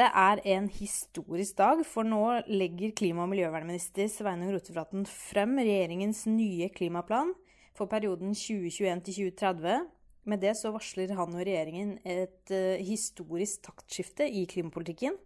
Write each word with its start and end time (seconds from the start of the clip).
Dette 0.00 0.16
er 0.16 0.40
en 0.54 0.64
historisk 0.72 1.58
dag, 1.58 1.82
for 1.84 2.08
nå 2.08 2.22
legger 2.48 2.94
klima- 2.96 3.26
og 3.26 3.28
miljøvernminister 3.34 4.06
Sveinung 4.08 4.54
Rotevatn 4.54 5.02
frem 5.04 5.58
regjeringens 5.60 6.22
nye 6.24 6.70
klimaplan 6.72 7.34
for 7.76 7.84
perioden 7.84 8.30
2021 8.32 9.02
til 9.04 9.18
2030. 9.34 9.82
Med 10.24 10.40
det 10.40 10.54
så 10.56 10.72
varsler 10.72 11.12
han 11.12 11.34
og 11.36 11.42
regjeringen 11.44 11.98
et 12.08 12.48
uh, 12.48 12.80
historisk 12.80 13.66
taktskifte 13.66 14.24
i 14.24 14.46
klimapolitikken. 14.48 15.18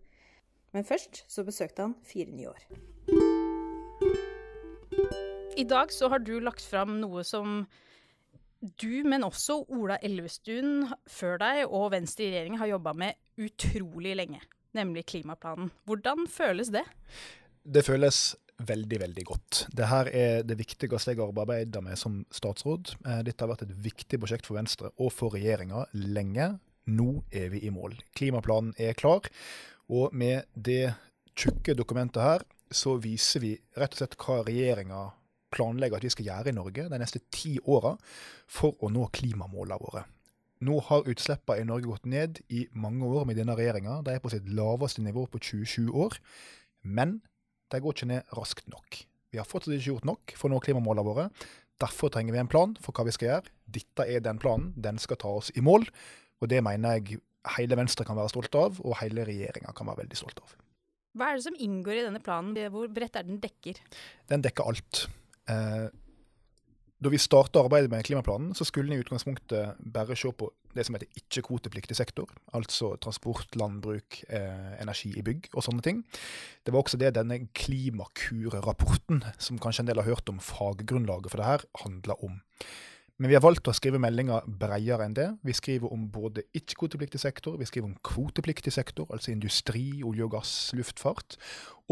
Men 0.74 0.88
først 0.88 1.22
så 1.30 1.46
besøkte 1.46 1.86
han 1.86 1.94
fire 2.02 2.34
nye 2.34 2.50
år. 2.50 2.66
I 5.54 5.68
dag 5.70 5.94
så 5.94 6.10
har 6.10 6.18
du 6.18 6.40
lagt 6.42 6.66
fram 6.66 6.98
noe 6.98 7.22
som 7.22 7.62
du, 8.82 9.04
men 9.06 9.22
også 9.22 9.60
Ola 9.70 10.00
Elvestuen 10.02 10.88
før 11.06 11.38
deg 11.46 11.62
og 11.68 11.92
Venstre 11.94 12.26
i 12.26 12.34
regjering 12.34 12.58
har 12.58 12.74
jobba 12.74 12.98
med 13.04 13.22
utrolig 13.38 14.18
lenge, 14.18 14.42
nemlig 14.76 15.06
klimaplanen. 15.10 15.70
Hvordan 15.88 16.26
føles 16.30 16.72
det? 16.74 16.84
Det 17.64 17.84
føles 17.86 18.34
veldig, 18.62 19.00
veldig 19.00 19.24
godt. 19.26 19.64
Dette 19.74 20.02
er 20.14 20.44
det 20.46 20.58
viktigste 20.58 21.14
jeg 21.14 21.20
har 21.20 21.32
arbeidet 21.32 21.82
med 21.82 21.98
som 21.98 22.20
statsråd. 22.34 22.94
Eh, 23.06 23.22
dette 23.26 23.42
har 23.42 23.50
vært 23.50 23.66
et 23.66 23.74
viktig 23.84 24.20
prosjekt 24.22 24.46
for 24.46 24.58
Venstre 24.58 24.92
og 24.98 25.12
for 25.14 25.34
regjeringa 25.34 25.86
lenge. 25.94 26.54
Nå 26.94 27.24
er 27.32 27.48
vi 27.54 27.64
i 27.64 27.72
mål. 27.72 27.96
Klimaplanen 28.16 28.74
er 28.78 28.96
klar, 28.98 29.24
og 29.88 30.12
med 30.12 30.44
det 30.52 30.92
tjukke 31.34 31.74
dokumentet 31.74 32.22
her, 32.22 32.44
så 32.74 32.96
viser 33.00 33.40
vi 33.40 33.52
rett 33.78 33.94
og 33.94 34.02
slett 34.02 34.18
hva 34.20 34.42
regjeringa 34.44 35.04
planlegger 35.54 36.00
at 36.00 36.06
vi 36.06 36.12
skal 36.12 36.28
gjøre 36.28 36.50
i 36.50 36.56
Norge 36.56 36.88
de 36.90 37.00
neste 37.00 37.22
ti 37.32 37.54
åra 37.70 37.94
for 38.50 38.76
å 38.82 38.90
nå 38.92 39.06
klimamålene 39.14 39.80
våre. 39.80 40.04
Nå 40.64 40.78
har 40.86 41.08
utslippene 41.10 41.60
i 41.60 41.68
Norge 41.68 41.90
gått 41.90 42.06
ned 42.08 42.40
i 42.48 42.64
mange 42.72 43.04
år 43.04 43.26
med 43.28 43.36
denne 43.40 43.56
regjeringa. 43.58 43.98
De 44.06 44.14
er 44.14 44.22
på 44.22 44.32
sitt 44.32 44.46
laveste 44.48 45.02
nivå 45.04 45.26
på 45.28 45.40
27 45.42 45.90
år. 45.90 46.16
Men 46.84 47.18
de 47.72 47.80
går 47.82 47.96
ikke 47.96 48.08
ned 48.12 48.36
raskt 48.38 48.70
nok. 48.72 49.02
Vi 49.34 49.40
har 49.40 49.48
fortsatt 49.48 49.74
ikke 49.74 49.90
gjort 49.90 50.08
nok 50.08 50.34
for 50.38 50.48
å 50.48 50.54
nå 50.54 50.62
klimamålene 50.64 51.06
våre. 51.08 51.28
Derfor 51.82 52.12
trenger 52.14 52.36
vi 52.36 52.40
en 52.40 52.50
plan 52.50 52.76
for 52.80 52.94
hva 52.94 53.04
vi 53.08 53.14
skal 53.16 53.30
gjøre. 53.30 53.54
Dette 53.76 54.06
er 54.06 54.22
den 54.24 54.38
planen. 54.40 54.70
Den 54.78 55.00
skal 55.02 55.18
ta 55.20 55.32
oss 55.40 55.50
i 55.58 55.64
mål. 55.64 55.88
Og 56.40 56.50
det 56.52 56.62
mener 56.64 57.00
jeg 57.00 57.20
hele 57.58 57.76
Venstre 57.76 58.06
kan 58.06 58.16
være 58.16 58.32
stolt 58.32 58.54
av, 58.56 58.78
og 58.80 58.96
hele 59.02 59.26
regjeringa 59.26 59.74
kan 59.76 59.90
være 59.90 60.04
veldig 60.04 60.20
stolt 60.20 60.38
av. 60.40 60.54
Hva 61.14 61.30
er 61.30 61.38
det 61.38 61.44
som 61.44 61.58
inngår 61.60 61.98
i 61.98 62.06
denne 62.06 62.22
planen? 62.24 62.56
Hvor 62.72 62.88
bredt 62.90 63.18
er 63.18 63.26
den 63.26 63.42
dekker? 63.42 63.78
Den 64.30 64.42
dekker 64.46 64.70
alt. 64.70 65.04
Eh, 65.50 65.90
da 67.02 67.10
vi 67.10 67.18
starta 67.18 67.60
arbeidet 67.64 67.90
med 67.90 68.04
klimaplanen, 68.06 68.54
så 68.54 68.64
skulle 68.64 68.92
en 68.92 68.98
i 68.98 69.02
utgangspunktet 69.02 69.80
bare 69.92 70.16
se 70.16 70.30
på 70.32 70.48
det 70.74 70.86
som 70.86 70.96
heter 70.96 71.10
ikke-kvotepliktig 71.18 71.96
sektor, 71.98 72.30
altså 72.54 72.94
transport, 73.02 73.54
landbruk, 73.58 74.22
eh, 74.28 74.74
energi 74.82 75.12
i 75.18 75.22
bygg 75.26 75.50
og 75.52 75.66
sånne 75.66 75.84
ting. 75.84 76.02
Det 76.64 76.74
var 76.74 76.82
også 76.82 76.98
det 76.98 77.14
denne 77.14 77.44
Klimakur-rapporten, 77.54 79.22
som 79.38 79.60
kanskje 79.62 79.84
en 79.84 79.92
del 79.92 80.02
har 80.02 80.10
hørt 80.10 80.30
om 80.32 80.42
faggrunnlaget 80.42 81.30
for 81.30 81.42
det 81.42 81.50
her, 81.50 81.66
handla 81.84 82.18
om. 82.26 82.40
Men 83.22 83.30
vi 83.30 83.36
har 83.36 83.44
valgt 83.44 83.68
å 83.70 83.72
skrive 83.76 84.00
meldinga 84.02 84.40
bredere 84.58 85.04
enn 85.06 85.12
det. 85.14 85.28
Vi 85.46 85.54
skriver 85.54 85.92
om 85.94 86.08
både 86.10 86.42
ikke-kvotepliktig 86.58 87.20
sektor, 87.22 87.54
vi 87.60 87.68
skriver 87.68 87.86
om 87.92 88.00
kvotepliktig 88.02 88.72
sektor, 88.74 89.06
altså 89.14 89.30
industri, 89.30 90.02
olje 90.02 90.26
og 90.26 90.32
gass, 90.32 90.54
luftfart. 90.74 91.36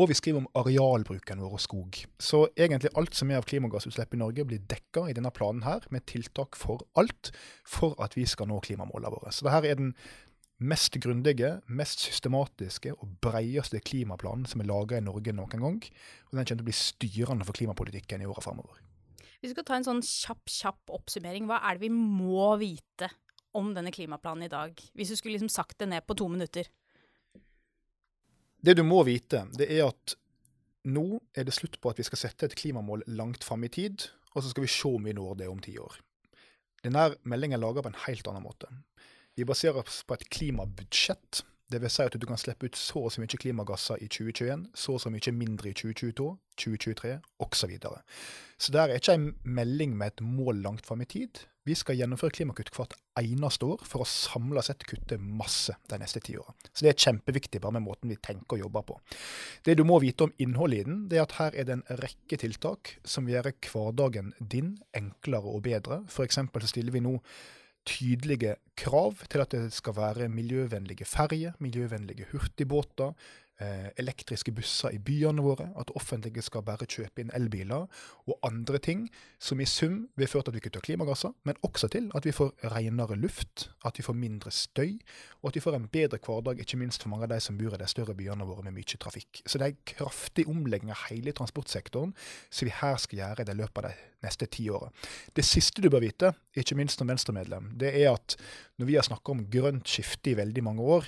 Og 0.02 0.10
vi 0.10 0.16
skriver 0.18 0.42
om 0.42 0.50
arealbruken 0.58 1.44
vår 1.44 1.54
og 1.60 1.62
skog. 1.62 2.00
Så 2.18 2.42
egentlig 2.56 2.90
alt 2.98 3.14
som 3.14 3.30
er 3.30 3.38
av 3.38 3.46
klimagassutslipp 3.46 4.18
i 4.18 4.22
Norge, 4.24 4.48
blir 4.50 4.66
dekka 4.66 5.06
i 5.06 5.14
denne 5.14 5.30
planen 5.30 5.62
her, 5.62 5.86
med 5.94 6.08
tiltak 6.10 6.58
for 6.58 6.82
alt, 6.98 7.30
for 7.62 7.94
at 8.02 8.18
vi 8.18 8.26
skal 8.26 8.50
nå 8.50 8.58
klimamålene 8.66 9.14
våre. 9.14 9.30
Så 9.30 9.46
dette 9.46 9.70
er 9.70 9.78
den 9.78 9.94
mest 10.62 10.98
grundige, 11.02 11.60
mest 11.70 12.02
systematiske 12.02 12.96
og 12.96 13.18
bredeste 13.22 13.78
klimaplanen 13.78 14.46
som 14.50 14.62
er 14.62 14.74
laga 14.74 14.98
i 14.98 15.06
Norge 15.06 15.34
noen 15.38 15.54
gang. 15.54 15.82
Og 16.26 16.34
den 16.34 16.42
kommer 16.42 16.50
til 16.50 16.66
å 16.66 16.72
bli 16.72 16.80
styrende 16.82 17.46
for 17.46 17.62
klimapolitikken 17.62 18.26
i 18.26 18.30
åra 18.30 18.42
framover. 18.42 18.82
Hvis 19.42 19.50
vi 19.50 19.56
skal 19.56 19.66
ta 19.66 19.74
en 19.74 19.86
sånn 19.88 20.04
kjapp, 20.06 20.46
kjapp 20.46 20.92
oppsummering, 20.94 21.48
hva 21.50 21.56
er 21.66 21.74
det 21.74 21.88
vi 21.88 21.90
må 21.90 22.52
vite 22.60 23.08
om 23.58 23.72
denne 23.74 23.90
klimaplanen 23.90 24.46
i 24.46 24.52
dag? 24.52 24.78
Hvis 24.94 25.10
du 25.10 25.16
skulle 25.18 25.34
liksom 25.34 25.50
sagt 25.50 25.80
det 25.82 25.88
ned 25.90 26.06
på 26.06 26.14
to 26.14 26.28
minutter. 26.30 26.70
Det 28.62 28.76
du 28.78 28.84
må 28.86 29.00
vite, 29.02 29.42
det 29.58 29.66
er 29.66 29.88
at 29.88 30.14
nå 30.86 31.18
er 31.34 31.48
det 31.48 31.56
slutt 31.56 31.80
på 31.82 31.90
at 31.90 31.98
vi 31.98 32.06
skal 32.06 32.22
sette 32.22 32.46
et 32.46 32.54
klimamål 32.58 33.02
langt 33.18 33.42
fram 33.42 33.66
i 33.66 33.72
tid, 33.74 34.06
og 34.30 34.44
så 34.44 34.52
skal 34.52 34.62
vi 34.68 34.70
se 34.70 34.94
om 34.94 35.10
vi 35.10 35.14
når 35.18 35.42
det 35.42 35.50
om 35.50 35.58
ti 35.62 35.74
år. 35.74 35.98
Denne 36.86 37.08
meldingen 37.26 37.58
er 37.58 37.64
laga 37.66 37.82
på 37.82 37.90
en 37.90 38.02
helt 38.06 38.30
annen 38.30 38.46
måte. 38.46 38.70
Vi 39.34 39.46
baserer 39.48 39.82
oss 39.82 40.04
på 40.06 40.14
et 40.14 40.28
klimabudsjett. 40.30 41.42
Det 41.72 41.80
vil 41.80 41.92
si 41.92 42.04
at 42.04 42.16
du 42.20 42.26
kan 42.28 42.40
slippe 42.40 42.68
ut 42.68 42.76
så 42.76 43.06
og 43.06 43.12
så 43.14 43.22
mye 43.22 43.40
klimagasser 43.40 44.02
i 44.04 44.08
2021, 44.12 44.66
så 44.76 44.96
og 44.96 45.00
så 45.00 45.12
mye 45.12 45.32
mindre 45.32 45.70
i 45.70 45.76
2022, 45.78 46.26
2023 46.60 47.14
osv. 47.40 47.54
Så, 47.62 47.70
videre. 47.70 48.02
så 48.58 48.74
det 48.74 48.82
er 48.82 48.98
ikke 48.98 49.16
en 49.16 49.30
melding 49.44 49.96
med 49.96 50.12
et 50.12 50.22
mål 50.26 50.60
langt 50.66 50.86
fram 50.86 51.00
i 51.00 51.08
tid. 51.08 51.46
Vi 51.64 51.76
skal 51.78 51.94
gjennomføre 51.94 52.34
klimakutt 52.34 52.72
hvert 52.74 52.96
eneste 53.20 53.68
år 53.70 53.84
for 53.86 54.02
å 54.02 54.08
samla 54.08 54.64
sett 54.66 54.82
kutte 54.88 55.14
masse 55.22 55.76
de 55.88 55.98
neste 56.02 56.20
ti 56.26 56.34
åra. 56.34 56.50
Så 56.72 56.82
det 56.82 56.90
er 56.90 57.04
kjempeviktig 57.04 57.60
bare 57.62 57.76
med 57.78 57.86
måten 57.86 58.10
vi 58.10 58.18
tenker 58.18 58.58
og 58.58 58.64
jobber 58.64 58.86
på. 58.88 58.98
Det 59.62 59.76
du 59.78 59.84
må 59.86 60.00
vite 60.02 60.26
om 60.26 60.34
innholdet 60.42 60.82
i 60.82 60.88
den, 60.88 61.00
det 61.08 61.20
er 61.20 61.26
at 61.28 61.36
her 61.38 61.54
er 61.54 61.68
det 61.68 61.78
en 61.78 62.00
rekke 62.02 62.40
tiltak 62.42 62.96
som 63.06 63.28
vil 63.28 63.38
gjøre 63.38 63.54
hverdagen 63.68 64.34
din 64.40 64.74
enklere 64.98 65.54
og 65.54 65.62
bedre. 65.68 66.02
F.eks. 66.10 66.42
så 66.42 66.72
stiller 66.72 66.98
vi 66.98 67.04
nå 67.06 67.14
tydelige 67.86 68.56
krav 68.76 69.14
til 69.30 69.42
at 69.42 69.52
det 69.52 69.72
skal 69.72 69.96
være 69.96 70.28
miljøvennlige 70.28 71.04
ferjer, 71.08 71.52
miljøvennlige 71.58 72.26
hurtigbåter, 72.32 73.12
elektriske 74.00 74.52
busser 74.54 74.94
i 74.96 74.98
byene 74.98 75.42
våre, 75.44 75.68
at 75.78 75.92
offentlige 75.94 76.42
skal 76.42 76.64
bare 76.66 76.86
kjøpe 76.88 77.22
inn 77.22 77.32
elbiler 77.36 77.86
og 78.26 78.46
andre 78.46 78.80
ting 78.82 79.04
som 79.42 79.60
i 79.60 79.66
sum 79.68 80.08
vil 80.18 80.30
føre 80.30 80.46
til 80.46 80.52
at 80.52 80.56
vi 80.56 80.62
kutter 80.64 80.84
klimagasser, 80.84 81.34
men 81.46 81.58
også 81.62 81.90
til 81.92 82.08
at 82.16 82.26
vi 82.26 82.34
får 82.34 82.52
renere 82.72 83.18
luft, 83.20 83.68
at 83.86 83.98
vi 83.98 84.06
får 84.06 84.16
mindre 84.18 84.50
støy, 84.50 84.96
og 85.42 85.50
at 85.50 85.58
vi 85.58 85.64
får 85.64 85.76
en 85.78 85.88
bedre 85.92 86.18
hverdag, 86.22 86.62
ikke 86.62 86.80
minst 86.80 87.04
for 87.04 87.12
mange 87.12 87.28
av 87.28 87.34
de 87.34 87.40
som 87.44 87.58
bor 87.58 87.76
i 87.76 87.80
de 87.80 87.90
større 87.90 88.16
byene 88.18 88.46
våre 88.48 88.64
med 88.66 88.76
mye 88.76 88.98
trafikk. 88.98 89.42
Så 89.46 89.60
det 89.60 89.68
er 89.68 89.74
en 89.74 89.84
kraftig 89.94 90.46
omlegging 90.50 90.90
av 90.90 91.04
hele 91.08 91.34
transportsektoren 91.36 92.16
som 92.50 92.68
vi 92.68 92.74
her 92.80 92.98
skal 93.02 93.22
gjøre 93.22 93.44
i 93.44 93.50
det 93.50 93.58
løpet 93.58 93.82
av 93.84 93.90
de 93.90 94.26
neste 94.26 94.48
ti 94.50 94.68
åra. 94.70 94.90
Det 95.34 95.44
siste 95.46 95.82
du 95.82 95.90
bør 95.92 96.04
vite, 96.04 96.32
ikke 96.58 96.78
minst 96.78 96.98
som 96.98 97.10
Venstre-medlem, 97.10 97.72
det 97.78 97.94
er 98.02 98.12
at 98.14 98.36
når 98.78 98.90
vi 98.90 98.98
har 98.98 99.06
snakka 99.06 99.34
om 99.34 99.46
grønt 99.50 99.86
skifte 99.90 100.32
i 100.32 100.38
veldig 100.38 100.66
mange 100.66 100.82
år, 100.98 101.06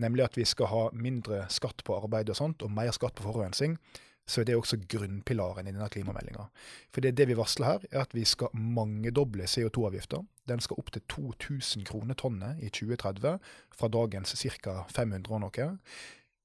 nemlig 0.00 0.24
at 0.24 0.36
vi 0.38 0.46
skal 0.48 0.70
ha 0.70 0.82
mindre 0.92 1.44
skatt 1.52 1.84
på 1.86 1.96
arbeid 2.00 2.32
og 2.32 2.38
sånt, 2.38 2.64
og 2.64 2.72
mer 2.74 2.90
skatt 2.94 3.16
på 3.18 3.26
forurensning, 3.26 3.78
så 4.26 4.40
er 4.40 4.48
det 4.48 4.56
også 4.56 4.78
grunnpilaren 4.88 5.66
i 5.68 5.72
denne 5.72 5.88
klimameldinga. 5.92 6.46
For 6.94 7.04
det, 7.04 7.12
det 7.18 7.26
vi 7.28 7.36
varsler 7.36 7.68
her, 7.68 7.82
er 7.90 8.04
at 8.06 8.14
vi 8.16 8.24
skal 8.24 8.54
mangedoble 8.56 9.44
CO2-avgifta. 9.44 10.22
Den 10.48 10.64
skal 10.64 10.80
opp 10.80 10.90
til 10.94 11.04
2000 11.12 11.84
kroner 11.88 12.16
tonnet 12.16 12.62
i 12.64 12.70
2030, 12.72 13.36
fra 13.76 13.90
dagens 13.92 14.32
ca. 14.64 14.78
500 14.88 15.28
og 15.28 15.44
noe. 15.44 15.68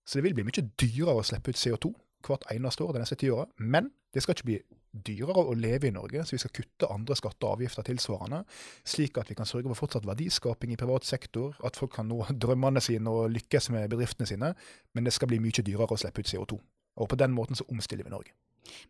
Så 0.03 0.19
det 0.19 0.25
vil 0.27 0.35
bli 0.35 0.47
mye 0.47 0.65
dyrere 0.81 1.21
å 1.21 1.23
slippe 1.23 1.53
ut 1.53 1.61
CO2 1.61 1.93
hvert 2.27 2.43
eneste 2.51 2.83
år 2.83 2.97
de 2.97 3.03
neste 3.03 3.15
ti 3.19 3.29
åra. 3.31 3.47
Men 3.57 3.93
det 4.13 4.25
skal 4.25 4.35
ikke 4.35 4.49
bli 4.49 4.59
dyrere 4.91 5.45
å 5.45 5.55
leve 5.57 5.89
i 5.89 5.93
Norge, 5.93 6.23
så 6.25 6.35
vi 6.35 6.41
skal 6.41 6.53
kutte 6.55 6.89
andre 6.89 7.17
skatter 7.17 7.47
og 7.47 7.59
avgifter 7.59 7.85
tilsvarende, 7.89 8.41
slik 8.87 9.19
at 9.21 9.29
vi 9.29 9.37
kan 9.37 9.49
sørge 9.49 9.69
for 9.71 9.85
fortsatt 9.85 10.07
verdiskaping 10.09 10.73
i 10.73 10.79
privat 10.79 11.07
sektor, 11.07 11.55
at 11.65 11.77
folk 11.79 11.93
kan 11.99 12.09
nå 12.09 12.23
drømmene 12.43 12.81
sine 12.83 13.13
og 13.13 13.29
lykkes 13.35 13.71
med 13.75 13.89
bedriftene 13.93 14.29
sine, 14.29 14.53
men 14.93 15.07
det 15.07 15.15
skal 15.15 15.31
bli 15.31 15.41
mye 15.43 15.65
dyrere 15.65 15.95
å 15.95 15.99
slippe 15.99 16.25
ut 16.25 16.31
CO2. 16.31 16.59
Og 16.99 17.09
på 17.11 17.19
den 17.19 17.35
måten 17.35 17.57
så 17.57 17.67
omstiller 17.71 18.07
vi 18.07 18.13
Norge. 18.13 18.35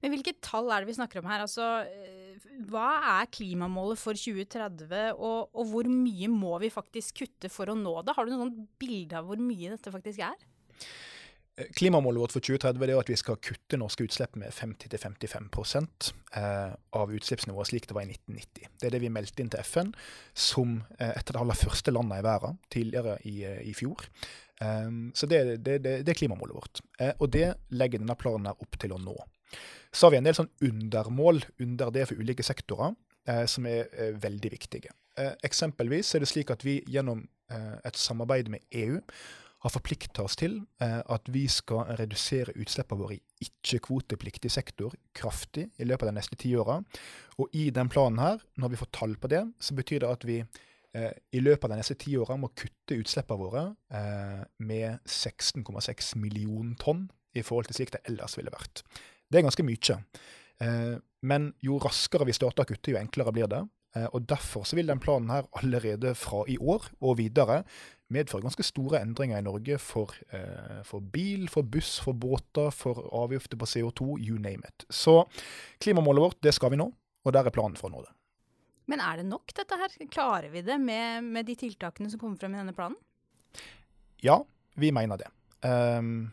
Men 0.01 0.11
hvilke 0.11 0.33
tall 0.43 0.71
er 0.73 0.81
det 0.81 0.89
vi 0.89 0.97
snakker 0.97 1.21
om 1.21 1.27
her? 1.29 1.43
Altså, 1.45 1.65
eh, 1.87 2.47
hva 2.71 2.87
er 3.19 3.29
klimamålet 3.31 3.99
for 4.01 4.17
2030, 4.17 5.13
og, 5.15 5.51
og 5.53 5.69
hvor 5.71 5.89
mye 5.91 6.31
må 6.31 6.57
vi 6.63 6.71
faktisk 6.73 7.21
kutte 7.21 7.51
for 7.53 7.71
å 7.71 7.77
nå 7.77 7.93
det? 8.03 8.15
Har 8.17 8.27
du 8.27 8.33
noen 8.33 8.55
bilde 8.81 9.19
av 9.19 9.29
hvor 9.29 9.39
mye 9.43 9.75
dette 9.75 9.93
faktisk 9.93 10.25
er? 10.25 10.47
Klimamålet 11.75 12.21
vårt 12.21 12.33
for 12.33 12.45
2030 12.45 12.83
er 12.85 12.99
at 12.99 13.09
vi 13.11 13.17
skal 13.19 13.39
kutte 13.43 13.77
norske 13.79 14.05
utslipp 14.07 14.37
med 14.39 14.53
50-55 14.55 16.11
eh, 16.37 16.75
av 16.95 17.13
utslippsnivået 17.15 17.71
slik 17.71 17.87
det 17.89 17.95
var 17.97 18.05
i 18.05 18.13
1990. 18.13 18.69
Det 18.79 18.87
er 18.87 18.95
det 18.95 19.01
vi 19.03 19.11
meldte 19.11 19.43
inn 19.43 19.51
til 19.51 19.63
FN 19.65 19.91
som 20.33 20.77
eh, 20.99 21.11
et 21.11 21.31
av 21.31 21.35
de 21.35 21.41
aller 21.41 21.59
første 21.59 21.91
landene 21.91 22.21
i 22.21 22.25
verden 22.27 22.61
tidligere 22.71 23.17
i, 23.27 23.35
eh, 23.47 23.63
i 23.67 23.73
fjor. 23.77 24.07
Så 24.59 25.23
det, 25.31 25.37
det, 25.63 25.77
det, 25.85 25.91
det, 26.03 26.11
er 26.11 26.17
klimamålet 26.19 26.51
vårt. 26.51 26.79
Og 27.23 27.29
det 27.31 27.45
legger 27.71 28.01
denne 28.01 28.17
planen 28.19 28.49
her 28.49 28.59
opp 28.59 28.75
til 28.75 28.91
å 28.91 28.97
nå. 28.99 29.13
Så 29.95 30.03
har 30.03 30.11
vi 30.11 30.17
en 30.19 30.27
del 30.27 30.35
sånn 30.35 30.49
undermål 30.67 31.39
under 31.63 31.93
det 31.95 32.03
for 32.09 32.19
ulike 32.19 32.43
sektorer 32.43 32.91
som 33.47 33.69
er 33.71 33.87
veldig 34.19 34.51
viktige. 34.51 34.91
Eksempelvis 35.47 36.11
er 36.11 36.25
det 36.25 36.27
slik 36.33 36.51
at 36.51 36.67
vi 36.67 36.81
gjennom 36.91 37.23
et 37.87 38.01
samarbeid 38.03 38.51
med 38.51 38.67
EU 38.81 38.99
har 39.59 39.73
forplikta 39.73 40.23
oss 40.23 40.37
til 40.39 40.55
eh, 40.83 41.01
at 41.03 41.29
vi 41.33 41.43
skal 41.51 41.91
redusere 41.99 42.55
utslippene 42.59 43.01
våre 43.01 43.17
i 43.17 43.45
ikke-kvotepliktig 43.45 44.51
sektor 44.53 44.95
kraftig 45.15 45.67
i 45.77 45.87
løpet 45.87 46.07
av 46.07 46.13
de 46.13 46.19
neste 46.19 46.39
ti 46.39 46.53
åra. 46.59 46.79
Og 47.39 47.55
i 47.55 47.67
den 47.75 47.91
planen 47.91 48.21
her, 48.23 48.39
når 48.59 48.73
vi 48.73 48.79
får 48.79 48.91
tall 48.95 49.17
på 49.19 49.31
det, 49.31 49.43
så 49.59 49.75
betyr 49.75 50.05
det 50.05 50.11
at 50.13 50.25
vi 50.27 50.39
eh, 50.39 51.11
i 51.35 51.43
løpet 51.43 51.67
av 51.67 51.75
de 51.75 51.81
neste 51.81 51.99
ti 51.99 52.15
åra 52.19 52.39
må 52.39 52.53
kutte 52.55 52.99
utslippene 53.01 53.41
våre 53.43 53.65
eh, 53.91 54.43
med 54.63 55.03
16,6 55.03 56.15
millioner 56.23 56.79
tonn 56.79 57.09
i 57.35 57.43
forhold 57.43 57.67
til 57.69 57.81
slik 57.81 57.91
det 57.95 58.05
ellers 58.07 58.39
ville 58.39 58.53
vært. 58.55 58.85
Det 59.29 59.41
er 59.41 59.45
ganske 59.45 59.61
mye. 59.61 59.95
Men 61.29 61.43
jo 61.61 61.75
raskere 61.79 62.25
vi 62.25 62.33
starter 62.33 62.65
å 62.65 62.67
kutte, 62.71 62.89
jo 62.89 62.97
enklere 62.97 63.31
blir 63.35 63.47
det. 63.47 63.59
Og 64.09 64.25
Derfor 64.27 64.65
så 64.65 64.79
vil 64.79 64.89
den 64.89 64.99
planen 64.99 65.29
her 65.29 65.45
allerede 65.61 66.15
fra 66.17 66.41
i 66.49 66.57
år 66.57 66.87
og 67.05 67.19
videre 67.21 67.59
medføre 68.13 68.43
ganske 68.43 68.65
store 68.65 69.01
endringer 69.03 69.39
i 69.39 69.45
Norge 69.45 69.77
for, 69.81 70.13
eh, 70.33 70.79
for, 70.87 70.99
bil, 70.99 71.47
for 71.51 71.67
buss, 71.67 71.97
for 72.03 72.17
båter, 72.17 72.71
for 72.75 73.01
avgifter 73.23 73.59
på 73.59 73.67
CO2, 73.69 74.17
you 74.17 74.39
name 74.41 74.65
it. 74.65 74.85
Så 74.89 75.23
klimamålet 75.81 76.25
vårt, 76.25 76.41
det 76.41 76.53
skal 76.57 76.73
vi 76.73 76.81
nå, 76.81 76.89
og 76.89 77.35
der 77.35 77.45
er 77.45 77.53
planen 77.53 77.77
for 77.77 77.89
å 77.89 77.97
nå 77.97 78.05
det. 78.05 78.13
Men 78.89 79.03
er 79.05 79.21
det 79.21 79.27
nok, 79.29 79.53
dette 79.53 79.77
her? 79.77 79.93
Klarer 80.09 80.49
vi 80.49 80.63
det 80.65 80.79
med, 80.81 81.23
med 81.23 81.45
de 81.45 81.55
tiltakene 81.59 82.09
som 82.09 82.21
kommer 82.21 82.39
frem 82.41 82.55
i 82.55 82.61
denne 82.63 82.73
planen? 82.73 82.97
Ja, 84.25 84.41
vi 84.79 84.89
mener 84.95 85.21
det. 85.21 85.29
Um, 85.61 86.31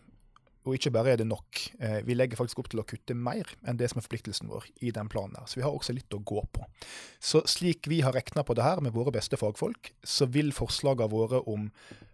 og 0.67 0.75
ikke 0.75 0.91
bare 0.95 1.15
er 1.15 1.21
det 1.21 1.29
nok, 1.31 1.61
eh, 1.79 2.01
vi 2.07 2.17
legger 2.17 2.39
faktisk 2.41 2.59
opp 2.61 2.71
til 2.73 2.83
å 2.83 2.87
kutte 2.87 3.15
mer 3.15 3.47
enn 3.67 3.79
det 3.79 3.89
som 3.91 4.01
er 4.01 4.07
forpliktelsen 4.07 4.51
vår 4.51 4.67
i 4.83 4.91
den 4.91 5.09
planen. 5.09 5.37
her. 5.39 5.47
Så 5.47 5.61
vi 5.61 5.63
har 5.63 5.71
også 5.71 5.95
litt 5.95 6.11
å 6.11 6.23
gå 6.25 6.43
på. 6.53 6.67
Så 7.21 7.43
slik 7.47 7.87
vi 7.87 8.01
har 8.01 8.13
regna 8.13 8.43
på 8.43 8.55
det 8.55 8.65
her 8.65 8.81
med 8.81 8.93
våre 8.93 9.13
beste 9.13 9.37
fagfolk, 9.37 9.93
så 10.03 10.27
vil 10.27 10.53
forslagene 10.53 11.11
våre 11.11 11.41
om 11.47 11.71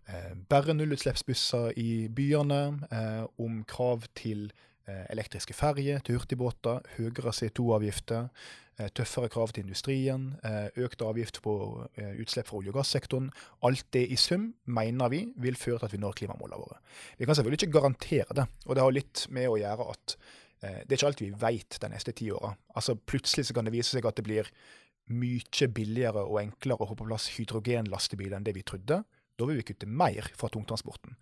eh, 0.08 0.34
bare 0.48 0.74
nullutslippsbusser 0.74 1.72
i 1.78 2.08
byene, 2.08 2.88
eh, 2.90 3.24
om 3.38 3.64
krav 3.64 4.04
til 4.14 4.52
elektriske 4.86 5.54
ferjer, 5.54 6.00
til 6.02 6.18
hurtigbåter, 6.18 6.80
høyere 6.96 7.32
CO2-avgifter, 7.36 8.28
Eh, 8.80 8.88
tøffere 8.88 9.28
krav 9.28 9.50
til 9.52 9.66
industrien, 9.66 10.30
eh, 10.48 10.70
økt 10.80 11.02
avgift 11.04 11.42
på 11.44 11.54
eh, 12.00 12.14
utslipp 12.22 12.48
fra 12.48 12.56
olje- 12.56 12.72
og 12.72 12.78
gassektoren. 12.78 13.26
Alt 13.68 13.84
det 13.92 14.06
i 14.08 14.16
sum 14.16 14.54
mener 14.64 15.10
vi 15.12 15.26
vil 15.36 15.58
føre 15.60 15.82
til 15.82 15.90
at 15.90 15.92
vi 15.92 16.00
når 16.00 16.16
klimamålene 16.16 16.60
våre. 16.60 16.78
Vi 17.18 17.26
kan 17.26 17.36
selvfølgelig 17.36 17.60
ikke 17.60 17.80
garantere 17.80 18.32
det, 18.34 18.46
og 18.66 18.74
det 18.74 18.82
har 18.82 18.94
litt 18.96 19.26
med 19.28 19.48
å 19.50 19.58
gjøre 19.60 19.90
at 19.90 20.16
det 20.62 20.94
er 20.94 20.94
ikke 20.94 21.06
alt 21.08 21.20
vi 21.20 21.32
vet 21.34 21.76
de 21.82 21.88
neste 21.90 22.12
ti 22.14 22.28
åra. 22.30 22.52
Altså, 22.78 22.94
plutselig 22.94 23.48
kan 23.50 23.66
det 23.66 23.72
vise 23.74 23.96
seg 23.96 24.06
at 24.06 24.14
det 24.14 24.22
blir 24.22 24.46
mye 25.10 25.66
billigere 25.74 26.22
og 26.22 26.38
enklere 26.38 26.78
å 26.78 26.86
få 26.86 26.94
på 26.94 27.06
plass 27.08 27.26
hydrogenlastebiler 27.34 28.36
enn 28.36 28.46
det 28.46 28.54
vi 28.54 28.62
trodde. 28.62 29.00
Da 29.02 29.48
vil 29.48 29.58
vi 29.58 29.64
kutte 29.66 29.90
mer 29.90 30.30
fra 30.38 30.46
tungtransporten. 30.54 31.16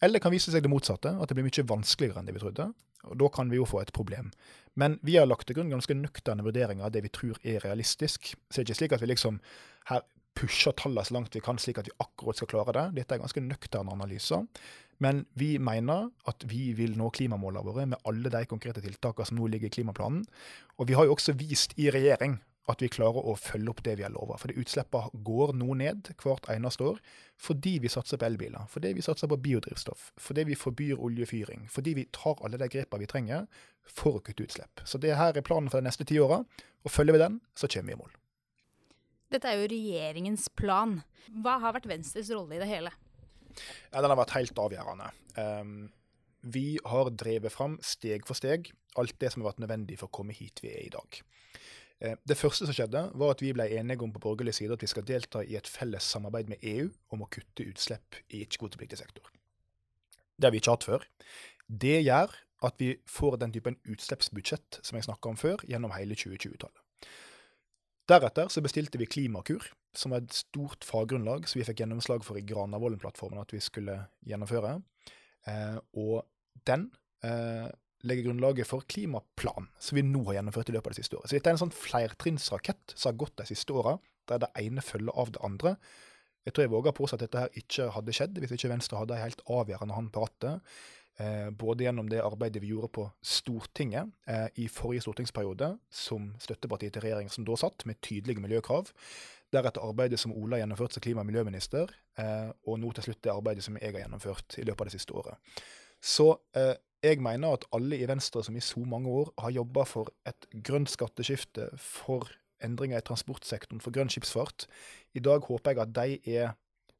Eller 0.00 0.20
det 0.20 0.22
kan 0.22 0.30
vise 0.30 0.54
seg 0.54 0.62
det 0.62 0.70
motsatte, 0.70 1.10
at 1.18 1.26
det 1.26 1.34
blir 1.34 1.48
mye 1.48 1.66
vanskeligere 1.66 2.22
enn 2.22 2.30
det 2.30 2.36
vi 2.36 2.44
trodde. 2.44 2.68
Og 3.06 3.18
Da 3.18 3.28
kan 3.32 3.50
vi 3.50 3.60
jo 3.60 3.66
få 3.68 3.80
et 3.82 3.92
problem. 3.92 4.30
Men 4.74 4.98
vi 5.02 5.16
har 5.16 5.26
lagt 5.26 5.46
til 5.48 5.56
grunn 5.56 5.72
ganske 5.72 5.94
nøkterne 5.96 6.44
vurderinger 6.44 6.84
av 6.84 6.92
det 6.92 7.02
vi 7.06 7.12
tror 7.12 7.38
er 7.42 7.62
realistisk. 7.64 8.34
Så 8.50 8.60
det 8.60 8.66
er 8.66 8.68
ikke 8.68 8.80
slik 8.80 8.96
at 8.96 9.04
vi 9.04 9.12
liksom 9.12 9.40
her 9.88 10.02
pusher 10.36 10.74
tallene 10.76 11.04
så 11.06 11.14
langt 11.16 11.34
vi 11.34 11.40
kan, 11.40 11.58
slik 11.58 11.78
at 11.80 11.88
vi 11.88 11.96
akkurat 12.02 12.36
skal 12.36 12.50
klare 12.50 12.74
det. 12.76 12.84
Dette 12.98 13.16
er 13.16 13.22
ganske 13.22 13.40
nøkterne 13.40 13.94
analyser. 13.94 14.44
Men 15.00 15.24
vi 15.36 15.56
mener 15.60 16.10
at 16.28 16.44
vi 16.48 16.72
vil 16.76 16.96
nå 16.96 17.08
klimamålene 17.12 17.64
våre 17.64 17.86
med 17.88 18.04
alle 18.08 18.32
de 18.32 18.44
konkrete 18.48 18.84
tiltakene 18.84 19.28
som 19.28 19.40
nå 19.40 19.48
ligger 19.52 19.70
i 19.70 19.76
klimaplanen. 19.78 20.24
Og 20.76 20.88
vi 20.88 20.96
har 20.96 21.08
jo 21.08 21.16
også 21.16 21.36
vist 21.36 21.76
i 21.80 21.90
regjering 21.92 22.38
at 22.70 22.82
vi 22.82 22.88
klarer 22.90 23.26
å 23.30 23.36
følge 23.38 23.70
opp 23.70 23.82
det 23.86 23.94
vi 24.00 24.04
har 24.06 24.12
lova. 24.14 24.38
For 24.40 24.50
utslippene 24.58 25.22
går 25.26 25.52
nå 25.58 25.76
ned 25.78 26.10
hvert 26.22 26.48
eneste 26.52 26.86
år 26.90 27.00
fordi 27.40 27.76
vi 27.84 27.90
satser 27.92 28.18
på 28.18 28.26
elbiler, 28.26 28.66
fordi 28.72 28.94
vi 28.96 29.04
satser 29.04 29.28
på 29.30 29.38
biodrivstoff, 29.44 30.10
fordi 30.16 30.46
vi 30.48 30.56
forbyr 30.56 31.02
oljefyring, 31.04 31.66
fordi 31.72 31.92
vi 31.98 32.06
tar 32.16 32.40
alle 32.46 32.58
de 32.60 32.68
grepene 32.72 33.04
vi 33.04 33.10
trenger 33.10 33.44
for 33.84 34.18
å 34.18 34.22
kutte 34.24 34.46
utslipp. 34.46 34.80
Så 34.88 34.98
det 35.02 35.14
her 35.18 35.36
er 35.36 35.44
planen 35.46 35.68
for 35.68 35.82
de 35.82 35.86
neste 35.86 36.06
ti 36.08 36.16
åra, 36.22 36.40
og 36.82 36.92
følger 36.94 37.18
vi 37.18 37.22
den, 37.22 37.36
så 37.54 37.68
kommer 37.68 37.92
vi 37.92 37.98
i 37.98 38.00
mål. 38.00 38.16
Dette 39.34 39.50
er 39.50 39.60
jo 39.60 39.68
regjeringens 39.70 40.48
plan. 40.56 41.00
Hva 41.42 41.58
har 41.60 41.74
vært 41.76 41.90
Venstres 41.90 42.30
rolle 42.32 42.56
i 42.56 42.62
det 42.62 42.70
hele? 42.70 42.94
Ja, 43.92 44.00
den 44.00 44.10
har 44.12 44.20
vært 44.20 44.36
helt 44.38 44.58
avgjørende. 44.62 45.10
Um, 45.36 45.76
vi 46.46 46.78
har 46.86 47.10
drevet 47.10 47.52
fram 47.52 47.76
steg 47.84 48.26
for 48.28 48.38
steg 48.38 48.70
alt 49.00 49.16
det 49.20 49.32
som 49.32 49.42
har 49.42 49.52
vært 49.52 49.64
nødvendig 49.64 49.98
for 50.00 50.08
å 50.08 50.16
komme 50.18 50.36
hit 50.36 50.62
vi 50.64 50.72
er 50.72 50.84
i 50.86 50.92
dag. 50.92 51.20
Eh, 52.00 52.16
det 52.28 52.36
første 52.36 52.68
som 52.68 52.76
skjedde, 52.76 53.02
var 53.16 53.32
at 53.32 53.42
vi 53.44 53.54
ble 53.56 53.68
enige 53.78 54.04
om 54.04 54.12
på 54.12 54.22
borgerlig 54.22 54.56
side 54.58 54.76
at 54.76 54.82
vi 54.84 54.90
skal 54.90 55.06
delta 55.08 55.42
i 55.44 55.56
et 55.56 55.68
felles 55.70 56.04
samarbeid 56.04 56.50
med 56.52 56.64
EU 56.74 56.90
om 57.14 57.24
å 57.24 57.30
kutte 57.32 57.64
utslipp 57.64 58.18
i 58.28 58.42
ikke-kvotepliktig 58.44 59.00
sektor. 59.00 59.30
Det 60.36 60.48
har 60.48 60.52
vi 60.52 60.60
ikke 60.60 60.74
hatt 60.76 60.88
før. 60.88 61.06
Det 61.66 62.00
gjør 62.02 62.34
at 62.66 62.76
vi 62.80 62.90
får 63.08 63.38
den 63.40 63.54
typen 63.54 63.78
utslippsbudsjett 63.88 64.80
som 64.84 64.98
jeg 64.98 65.06
snakka 65.08 65.32
om 65.32 65.40
før, 65.40 65.64
gjennom 65.68 65.94
hele 65.96 66.16
2020-tallet. 66.18 66.82
Deretter 68.06 68.52
så 68.52 68.62
bestilte 68.62 69.00
vi 69.00 69.08
Klimakur, 69.10 69.64
som 69.96 70.12
var 70.12 70.22
et 70.22 70.36
stort 70.36 70.84
faggrunnlag 70.86 71.48
som 71.48 71.58
vi 71.58 71.66
fikk 71.66 71.80
gjennomslag 71.82 72.22
for 72.24 72.38
i 72.38 72.44
Granavolden-plattformen 72.46 73.40
at 73.40 73.52
vi 73.54 73.62
skulle 73.64 73.96
gjennomføre. 74.28 74.76
Eh, 75.48 75.78
og 75.98 76.26
den 76.68 76.90
eh, 78.06 78.10
legge 78.10 78.26
grunnlaget 78.26 78.68
for 78.68 78.86
klimaplan, 78.88 79.70
som 79.82 79.98
vi 79.98 80.04
nå 80.06 80.24
har 80.30 80.38
gjennomført 80.40 80.70
i 80.70 80.76
løpet 80.76 80.92
av 80.92 80.96
det 80.96 81.02
siste 81.02 81.18
året. 81.18 81.30
Så 81.30 81.38
dette 81.38 81.50
er 81.50 81.58
en 81.58 81.64
sånn 81.66 81.74
flertrinnsrakett 81.74 82.94
som 82.94 83.10
har 83.10 83.22
gått 83.24 83.38
de 83.40 83.48
siste 83.50 83.74
åra, 83.74 83.96
der 84.30 84.42
det 84.42 84.52
ene 84.58 84.84
følger 84.84 85.14
av 85.18 85.32
det 85.34 85.42
andre. 85.46 85.76
Jeg 86.46 86.54
tror 86.54 86.62
jeg 86.62 86.74
våger 86.74 86.94
påstå 86.94 87.18
at 87.18 87.24
dette 87.24 87.42
her 87.42 87.58
ikke 87.58 87.88
hadde 87.96 88.14
skjedd 88.14 88.36
hvis 88.38 88.54
ikke 88.54 88.70
Venstre 88.70 89.00
hadde 89.00 89.16
en 89.16 89.24
helt 89.26 89.42
avgjørende 89.50 89.96
hånd 89.96 90.12
på 90.14 90.22
rattet. 90.22 90.76
Eh, 91.18 91.48
både 91.50 91.86
gjennom 91.86 92.10
det 92.12 92.20
arbeidet 92.20 92.60
vi 92.62 92.70
gjorde 92.74 92.92
på 92.92 93.06
Stortinget 93.24 94.12
eh, 94.28 94.46
i 94.62 94.66
forrige 94.68 95.06
stortingsperiode, 95.06 95.72
som 95.90 96.28
støttepartiet 96.42 96.92
til 96.94 97.06
regjeringen 97.06 97.32
som 97.32 97.46
da 97.48 97.56
satt, 97.58 97.86
med 97.88 97.98
tydelige 98.04 98.42
miljøkrav. 98.44 98.92
Deretter 99.54 99.86
arbeidet 99.86 100.20
som 100.20 100.34
Ola 100.36 100.58
har 100.58 100.64
gjennomført 100.64 100.94
som 100.94 101.02
klima- 101.02 101.24
og 101.24 101.30
miljøminister, 101.30 101.90
eh, 102.20 102.50
og 102.68 102.78
nå 102.82 102.92
til 102.94 103.08
slutt 103.08 103.22
det 103.24 103.32
arbeidet 103.32 103.64
som 103.64 103.78
jeg 103.80 103.94
har 103.94 104.04
gjennomført 104.04 104.58
i 104.60 104.66
løpet 104.68 104.84
av 104.84 104.90
det 104.90 104.98
siste 104.98 105.16
året. 105.16 105.64
Så 106.04 106.28
eh, 106.54 106.74
jeg 107.06 107.22
mener 107.24 107.56
at 107.56 107.66
alle 107.76 107.98
i 107.98 108.08
Venstre 108.08 108.42
som 108.44 108.56
i 108.56 108.64
så 108.64 108.82
mange 108.88 109.10
år 109.10 109.32
har 109.42 109.54
jobba 109.54 109.84
for 109.88 110.10
et 110.28 110.48
grønt 110.66 110.90
skatteskifte, 110.90 111.70
for 111.80 112.28
endringer 112.64 113.00
i 113.00 113.06
transportsektoren, 113.06 113.82
for 113.84 113.94
grønn 113.94 114.10
skipsfart, 114.12 114.66
i 115.16 115.22
dag 115.24 115.44
håper 115.44 115.74
jeg 115.74 115.82
at 115.84 115.94
de 115.96 116.36
er 116.38 116.54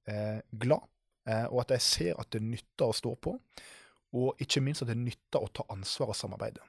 eh, 0.08 0.40
glad, 0.52 0.84
eh, 1.28 1.46
og 1.50 1.64
at 1.64 1.74
de 1.74 1.80
ser 1.82 2.18
at 2.20 2.30
det 2.34 2.44
nytter 2.44 2.88
å 2.88 2.96
stå 2.96 3.14
på. 3.20 3.36
Og 4.16 4.42
ikke 4.42 4.62
minst 4.64 4.84
at 4.84 4.92
det 4.92 4.98
nytter 5.00 5.42
å 5.42 5.50
ta 5.52 5.66
ansvar 5.72 6.12
og 6.12 6.18
samarbeide. 6.18 6.64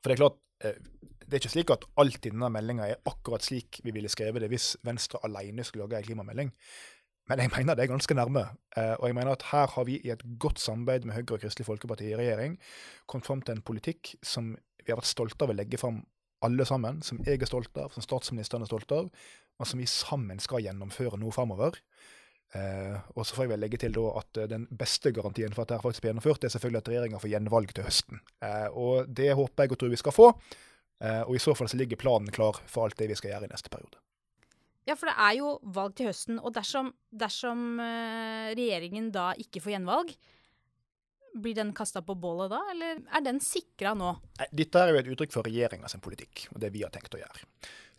For 0.00 0.10
det 0.10 0.16
er 0.16 0.22
klart, 0.22 0.40
eh, 0.62 0.80
det 1.26 1.34
er 1.34 1.42
ikke 1.42 1.54
slik 1.56 1.72
at 1.74 1.86
alt 1.98 2.26
i 2.26 2.30
denne 2.30 2.50
meldinga 2.54 2.86
er 2.86 3.00
akkurat 3.10 3.42
slik 3.42 3.80
vi 3.82 3.94
ville 3.94 4.10
skrevet 4.12 4.44
det 4.44 4.50
hvis 4.52 4.76
Venstre 4.86 5.18
alene 5.26 5.64
skulle 5.66 5.86
lage 5.86 5.98
en 5.98 6.06
klimamelding. 6.06 6.52
Men 7.26 7.42
jeg 7.42 7.50
mener 7.56 7.74
det 7.74 7.86
er 7.86 7.90
ganske 7.90 8.14
nærme. 8.14 8.44
Eh, 8.76 8.94
og 9.00 9.08
jeg 9.08 9.16
mener 9.18 9.34
at 9.34 9.46
her 9.50 9.70
har 9.74 9.86
vi 9.88 9.98
i 9.98 10.12
et 10.14 10.22
godt 10.38 10.60
samarbeid 10.62 11.06
med 11.06 11.16
Høyre 11.16 11.38
og 11.38 11.42
Kristelig 11.42 11.66
Folkeparti 11.66 12.12
i 12.12 12.18
regjering 12.18 12.58
kommet 13.10 13.26
fram 13.26 13.42
til 13.42 13.56
en 13.56 13.64
politikk 13.66 14.14
som 14.22 14.52
vi 14.54 14.92
har 14.92 15.00
vært 15.00 15.10
stolte 15.10 15.42
av 15.42 15.50
å 15.50 15.56
legge 15.58 15.80
fram 15.80 16.04
alle 16.46 16.66
sammen, 16.68 17.00
som 17.02 17.18
jeg 17.26 17.40
er 17.40 17.50
stolt 17.50 17.74
av, 17.80 17.90
som 17.94 18.04
statsministeren 18.04 18.62
er 18.62 18.70
stolt 18.70 18.92
av, 18.94 19.08
og 19.58 19.66
som 19.66 19.80
vi 19.82 19.88
sammen 19.90 20.38
skal 20.42 20.62
gjennomføre 20.62 21.18
nå 21.18 21.32
framover. 21.34 21.80
Eh, 22.54 22.94
og 23.16 23.26
så 23.26 23.34
får 23.34 23.46
jeg 23.46 23.54
vel 23.56 23.64
legge 23.64 23.82
til 23.82 23.96
da 23.96 24.06
at 24.20 24.38
eh, 24.38 24.50
den 24.52 24.68
beste 24.70 25.10
garantien 25.16 25.56
for 25.56 25.64
at 25.64 25.72
dette 25.72 25.82
faktisk 25.82 26.04
blir 26.04 26.12
gjennomført, 26.12 26.46
er 26.46 26.54
selvfølgelig 26.54 26.84
at 26.84 26.92
regjeringa 26.92 27.22
får 27.24 27.34
gjenvalg 27.34 27.74
til 27.74 27.88
høsten. 27.88 28.22
Og 28.78 29.10
det 29.10 29.32
håper 29.34 29.66
jeg 29.66 29.74
og 29.74 29.82
tror 29.82 29.94
vi 29.96 30.02
skal 30.04 30.14
få. 30.14 30.32
Og 31.26 31.34
i 31.36 31.42
så 31.42 31.52
fall 31.52 31.68
så 31.68 31.76
ligger 31.76 31.98
planen 32.00 32.32
klar 32.32 32.62
for 32.70 32.86
alt 32.86 32.96
det 32.96 33.10
vi 33.10 33.18
skal 33.18 33.34
gjøre 33.34 33.50
i 33.50 33.52
neste 33.52 33.72
periode. 33.72 33.98
Ja, 34.86 34.94
for 34.94 35.10
det 35.10 35.16
er 35.18 35.36
jo 35.40 35.52
valg 35.74 35.96
til 35.98 36.10
høsten. 36.10 36.38
Og 36.38 36.54
dersom, 36.54 36.92
dersom 37.10 37.80
uh, 37.82 38.52
regjeringen 38.54 39.10
da 39.14 39.32
ikke 39.42 39.62
får 39.64 39.76
gjenvalg, 39.76 40.12
blir 41.36 41.56
den 41.58 41.72
kasta 41.76 42.00
på 42.06 42.16
bålet 42.16 42.52
da, 42.52 42.60
eller 42.72 43.00
er 43.12 43.24
den 43.24 43.40
sikra 43.44 43.92
nå? 43.98 44.14
Dette 44.56 44.80
er 44.80 44.92
jo 44.92 45.00
et 45.00 45.10
uttrykk 45.12 45.34
for 45.34 45.46
regjeringa 45.46 45.90
politikk, 46.00 46.46
og 46.54 46.60
det 46.62 46.72
vi 46.72 46.84
har 46.84 46.92
tenkt 46.94 47.16
å 47.16 47.20
gjøre. 47.20 47.48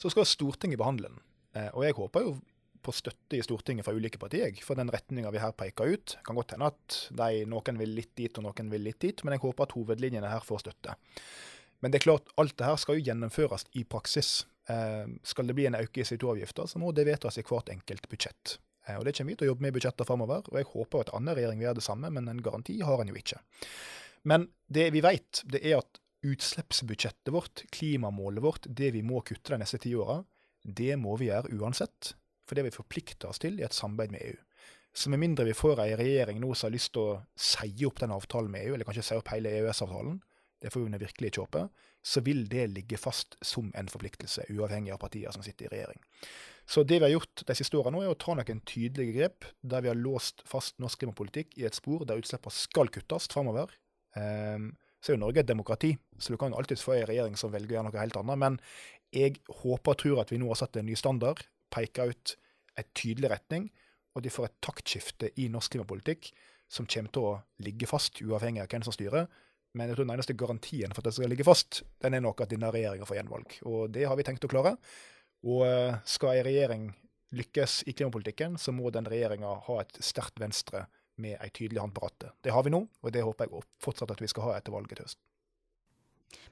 Så 0.01 0.09
skal 0.13 0.25
Stortinget 0.25 0.79
behandle 0.81 1.11
den. 1.11 1.19
Eh, 1.57 1.69
og 1.73 1.85
jeg 1.85 1.97
håper 1.97 2.25
jo 2.25 2.37
på 2.85 2.93
støtte 2.95 3.37
i 3.37 3.43
Stortinget 3.43 3.85
fra 3.85 3.93
ulike 3.93 4.19
partier 4.21 4.53
for 4.63 4.79
den 4.79 4.91
retninga 4.93 5.31
vi 5.33 5.41
her 5.43 5.53
peker 5.57 5.93
ut. 5.93 6.15
Det 6.15 6.25
kan 6.25 6.37
godt 6.39 6.55
hende 6.55 6.71
at 6.71 6.99
de, 7.19 7.45
noen 7.49 7.81
vil 7.81 7.95
litt 7.97 8.13
dit 8.17 8.39
og 8.39 8.47
noen 8.47 8.73
vil 8.73 8.85
litt 8.87 9.01
dit, 9.03 9.23
men 9.25 9.35
jeg 9.35 9.43
håper 9.43 9.67
at 9.67 9.77
hovedlinjene 9.77 10.31
her 10.31 10.45
får 10.45 10.65
støtte. 10.65 10.97
Men 11.83 11.93
det 11.93 11.99
er 11.99 12.07
klart, 12.07 12.29
alt 12.41 12.55
det 12.57 12.65
her 12.65 12.79
skal 12.81 12.97
jo 12.97 13.05
gjennomføres 13.09 13.67
i 13.77 13.83
praksis. 13.85 14.39
Eh, 14.67 15.05
skal 15.23 15.47
det 15.47 15.55
bli 15.55 15.67
en 15.69 15.79
økning 15.79 16.03
i 16.03 16.07
CO2-avgifter, 16.09 16.67
så 16.67 16.79
må 16.81 16.91
det 16.95 17.07
vedtas 17.07 17.39
i 17.39 17.45
hvert 17.47 17.69
enkelt 17.71 18.09
budsjett. 18.11 18.57
Eh, 18.87 18.97
og 18.97 19.05
Det 19.05 19.15
kommer 19.15 19.31
vi 19.31 19.37
til 19.39 19.47
å 19.47 19.51
jobbe 19.53 19.65
med 19.65 19.73
i 19.73 19.77
budsjetter 19.77 20.07
framover, 20.07 20.49
og 20.51 20.59
jeg 20.59 20.71
håper 20.73 21.05
at 21.05 21.13
annen 21.15 21.35
regjering 21.35 21.61
vil 21.61 21.69
gjøre 21.69 21.79
det 21.79 21.87
samme, 21.87 22.11
men 22.11 22.27
en 22.27 22.43
garanti 22.43 22.79
har 22.83 23.01
en 23.01 23.11
jo 23.13 23.15
ikke. 23.15 23.39
Men 24.27 24.49
det 24.67 24.89
vi 24.95 25.03
vet, 25.05 25.43
det 25.45 25.63
er 25.63 25.79
at 25.79 26.01
utslippsbudsjettet 26.27 27.31
vårt, 27.31 27.63
klimamålet 27.71 28.43
vårt, 28.43 28.67
det 28.67 28.91
vi 28.95 29.03
må 29.05 29.21
kutte 29.21 29.53
de 29.53 29.61
neste 29.61 29.79
ti 29.79 29.93
åra, 29.95 30.19
det 30.63 30.97
må 30.99 31.15
vi 31.15 31.29
gjøre 31.29 31.53
uansett. 31.55 32.15
For 32.47 32.55
det 32.55 32.67
vi 32.67 32.75
forplikter 32.75 33.29
oss 33.29 33.39
til 33.43 33.59
i 33.59 33.65
et 33.67 33.75
samarbeid 33.75 34.11
med 34.11 34.23
EU. 34.23 34.37
Så 34.97 35.11
med 35.13 35.21
mindre 35.21 35.45
vi 35.45 35.55
får 35.55 35.83
ei 35.83 35.91
regjering 35.99 36.39
nå 36.41 36.53
som 36.55 36.67
har 36.67 36.73
lyst 36.73 36.93
til 36.95 37.03
å 37.03 37.19
si 37.37 37.85
opp 37.85 37.99
den 38.01 38.15
avtalen 38.15 38.49
med 38.51 38.65
EU, 38.65 38.73
eller 38.73 38.87
kanskje 38.87 39.05
si 39.05 39.19
opp 39.19 39.29
hele 39.29 39.51
EØS-avtalen, 39.59 40.17
det 40.63 40.71
får 40.73 40.87
vi 40.87 40.99
virkelig 41.03 41.29
ikke 41.29 41.43
håpe, 41.43 41.67
så 42.07 42.21
vil 42.23 42.45
det 42.47 42.69
ligge 42.71 42.99
fast 42.99 43.35
som 43.43 43.67
en 43.75 43.89
forpliktelse, 43.91 44.45
uavhengig 44.53 44.93
av 44.95 45.01
partier 45.01 45.33
som 45.35 45.43
sitter 45.43 45.67
i 45.67 45.71
regjering. 45.73 45.99
Så 46.67 46.83
det 46.87 46.99
vi 46.99 47.07
har 47.07 47.13
gjort 47.13 47.43
de 47.47 47.55
siste 47.55 47.79
årene 47.79 47.97
nå, 47.97 48.03
er 48.05 48.13
å 48.13 48.19
ta 48.19 48.35
noen 48.35 48.61
tydelige 48.67 49.15
grep 49.15 49.47
der 49.59 49.83
vi 49.83 49.91
har 49.91 49.99
låst 49.99 50.43
fast 50.47 50.77
norsk 50.83 51.03
klimapolitikk 51.03 51.55
i 51.59 51.65
et 51.67 51.75
spor 51.75 52.05
der 52.07 52.19
utslippene 52.19 52.55
skal 52.55 52.91
kuttes 52.91 53.27
framover. 53.31 53.71
Um, 54.15 54.73
så 55.03 55.11
er 55.13 55.17
jo 55.17 55.21
Norge 55.21 55.43
et 55.43 55.49
demokrati, 55.49 55.93
så 56.19 56.33
du 56.33 56.39
kan 56.41 56.55
alltids 56.57 56.83
få 56.83 56.95
en 56.95 57.07
regjering 57.07 57.37
som 57.39 57.51
velger 57.53 57.75
å 57.75 57.77
gjøre 57.77 57.89
noe 57.89 58.01
helt 58.01 58.19
annet. 58.19 58.41
Men 58.43 58.59
jeg 59.15 59.39
håper 59.61 59.93
og 59.93 60.01
tror 60.01 60.21
at 60.23 60.33
vi 60.33 60.39
nå 60.41 60.49
har 60.51 60.59
satt 60.59 60.79
en 60.79 60.87
ny 60.87 60.95
standard, 60.99 61.43
peker 61.73 62.11
ut 62.11 62.35
en 62.77 62.91
tydelig 62.97 63.31
retning, 63.31 63.69
og 64.15 64.23
de 64.25 64.31
får 64.33 64.49
et 64.49 64.61
taktskifte 64.65 65.31
i 65.39 65.47
norsk 65.53 65.75
klimapolitikk 65.75 66.31
som 66.71 66.87
kommer 66.89 67.13
til 67.13 67.27
å 67.29 67.35
ligge 67.63 67.87
fast, 67.87 68.19
uavhengig 68.19 68.63
av 68.63 68.71
hvem 68.71 68.83
som 68.83 68.95
styrer. 68.95 69.27
Men 69.75 69.89
jeg 69.89 69.97
tror 69.97 70.07
den 70.07 70.15
eneste 70.15 70.37
garantien 70.37 70.93
for 70.95 71.03
at 71.03 71.09
det 71.09 71.17
skal 71.17 71.31
ligge 71.31 71.45
fast, 71.47 71.81
den 72.03 72.15
er 72.17 72.23
nok 72.23 72.41
at 72.43 72.53
denne 72.53 72.71
regjeringa 72.73 73.07
får 73.07 73.19
gjenvalg. 73.19 73.57
Og 73.69 73.91
det 73.93 74.07
har 74.07 74.17
vi 74.17 74.25
tenkt 74.27 74.47
å 74.47 74.51
klare. 74.51 74.77
Og 75.47 75.65
eh, 75.67 75.99
skal 76.07 76.37
ei 76.37 76.45
regjering 76.47 76.87
lykkes 77.37 77.81
i 77.91 77.93
klimapolitikken, 77.93 78.55
så 78.57 78.71
må 78.71 78.89
den 78.93 79.07
regjeringa 79.09 79.51
ha 79.67 79.79
et 79.83 79.99
sterkt 80.03 80.39
Venstre 80.39 80.85
med 81.21 81.37
ei 81.41 81.49
tydelig 81.51 81.81
hånd 81.81 81.95
på 81.95 82.05
rattet. 82.05 82.33
Det 82.45 82.53
har 82.53 82.63
vi 82.63 82.71
nå, 82.73 82.83
og 82.87 83.13
det 83.13 83.25
håper 83.25 83.47
jeg 83.47 83.65
fortsatt 83.83 84.13
at 84.13 84.21
vi 84.23 84.29
skal 84.31 84.47
ha 84.47 84.57
etter 84.57 84.73
valget 84.73 84.95
til 84.95 85.07
høsten. 85.07 85.23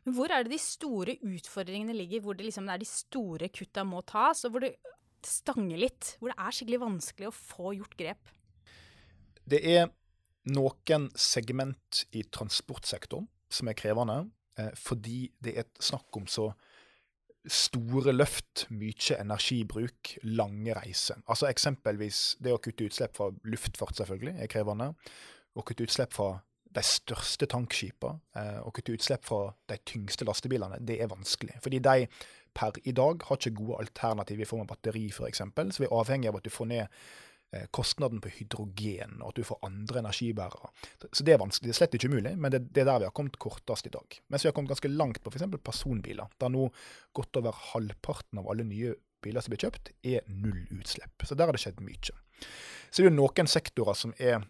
Men 0.05 0.15
hvor 0.15 0.31
er 0.31 0.45
det 0.45 0.53
de 0.53 0.61
store 0.61 1.17
utfordringene 1.25 1.95
ligger, 1.95 2.21
hvor 2.23 2.37
det 2.37 2.47
liksom 2.47 2.69
er 2.71 2.81
de 2.81 2.87
store 2.87 3.49
kutta 3.53 3.83
må 3.87 4.01
tas, 4.07 4.43
og 4.45 4.53
hvor 4.53 4.63
det 4.63 4.75
stanger 5.25 5.81
litt? 5.81 6.15
Hvor 6.19 6.31
det 6.31 6.37
er 6.37 6.55
skikkelig 6.55 6.81
vanskelig 6.83 7.29
å 7.29 7.35
få 7.35 7.73
gjort 7.79 7.97
grep? 7.99 8.33
Det 9.45 9.61
er 9.75 9.89
noen 10.53 11.09
segment 11.17 12.05
i 12.15 12.23
transportsektoren 12.33 13.27
som 13.51 13.69
er 13.69 13.77
krevende, 13.77 14.29
eh, 14.59 14.71
fordi 14.75 15.31
det 15.41 15.57
er 15.57 15.69
snakk 15.79 16.15
om 16.17 16.27
så 16.27 16.51
store 17.45 18.13
løft, 18.13 18.65
mye 18.73 19.19
energibruk, 19.19 20.15
lange 20.23 20.73
reiser. 20.73 21.21
Altså 21.29 21.47
Eksempelvis 21.51 22.37
det 22.41 22.53
å 22.55 22.61
kutte 22.61 22.87
utslipp 22.87 23.13
fra 23.17 23.29
luftfart 23.45 23.99
selvfølgelig 23.99 24.41
er 24.41 24.49
krevende. 24.49 24.95
Å 25.55 25.63
kutte 25.63 25.85
utslipp 25.85 26.13
fra 26.13 26.39
de 26.75 26.81
største 26.83 27.45
tankskipene 27.47 28.63
å 28.65 28.71
kutte 28.73 28.97
utslipp 28.97 29.23
fra 29.23 29.53
de 29.69 29.77
tyngste 29.87 30.25
lastebilene, 30.27 30.81
det 30.81 30.97
er 30.99 31.07
vanskelig. 31.07 31.61
Fordi 31.63 31.79
de 31.79 32.07
per 32.55 32.81
i 32.83 32.91
dag 32.91 33.21
har 33.23 33.37
ikke 33.37 33.55
gode 33.55 33.77
alternativ 33.79 34.41
i 34.41 34.47
form 34.49 34.65
av 34.65 34.73
batteri 34.73 35.05
f.eks. 35.07 35.39
Så 35.39 35.83
vi 35.83 35.87
er 35.87 35.95
avhengig 35.95 36.27
av 36.27 36.41
at 36.41 36.43
du 36.43 36.51
får 36.51 36.67
ned 36.73 36.87
Eh, 36.87 37.34
kostnaden 37.75 38.21
på 38.23 38.31
hydrogen, 38.37 39.19
og 39.21 39.31
at 39.31 39.39
du 39.39 39.47
får 39.47 39.61
andre 39.67 40.01
energibærere. 40.01 40.71
Så 41.11 41.25
det 41.25 41.35
er 41.35 41.41
vanskelig. 41.41 41.69
Det 41.69 41.75
er 41.75 41.79
slett 41.79 41.97
ikke 41.97 42.11
umulig, 42.11 42.35
men 42.37 42.53
det, 42.53 42.61
det 42.75 42.83
er 42.83 42.89
der 42.89 43.03
vi 43.03 43.09
har 43.09 43.15
kommet 43.15 43.39
kortest 43.41 43.89
i 43.89 43.93
dag. 43.93 44.19
Mens 44.31 44.45
vi 44.45 44.49
har 44.49 44.55
kommet 44.57 44.73
ganske 44.73 44.91
langt 44.91 45.21
på 45.23 45.33
f.eks. 45.33 45.47
personbiler, 45.63 46.31
der 46.41 46.53
nå 46.53 46.67
godt 47.15 47.41
over 47.41 47.57
halvparten 47.73 48.41
av 48.41 48.49
alle 48.51 48.67
nye 48.67 48.95
biler 49.25 49.43
som 49.43 49.53
blir 49.53 49.65
kjøpt, 49.65 49.93
er 50.05 50.25
nullutslipp. 50.29 51.25
Så 51.25 51.37
der 51.37 51.49
har 51.49 51.57
det 51.57 51.63
skjedd 51.63 51.81
mye. 51.83 52.17
Så 52.89 53.01
det 53.01 53.07
er 53.07 53.11
jo 53.11 53.17
noen 53.17 53.49
sektorer 53.49 53.97
som 53.97 54.13
er, 54.21 54.45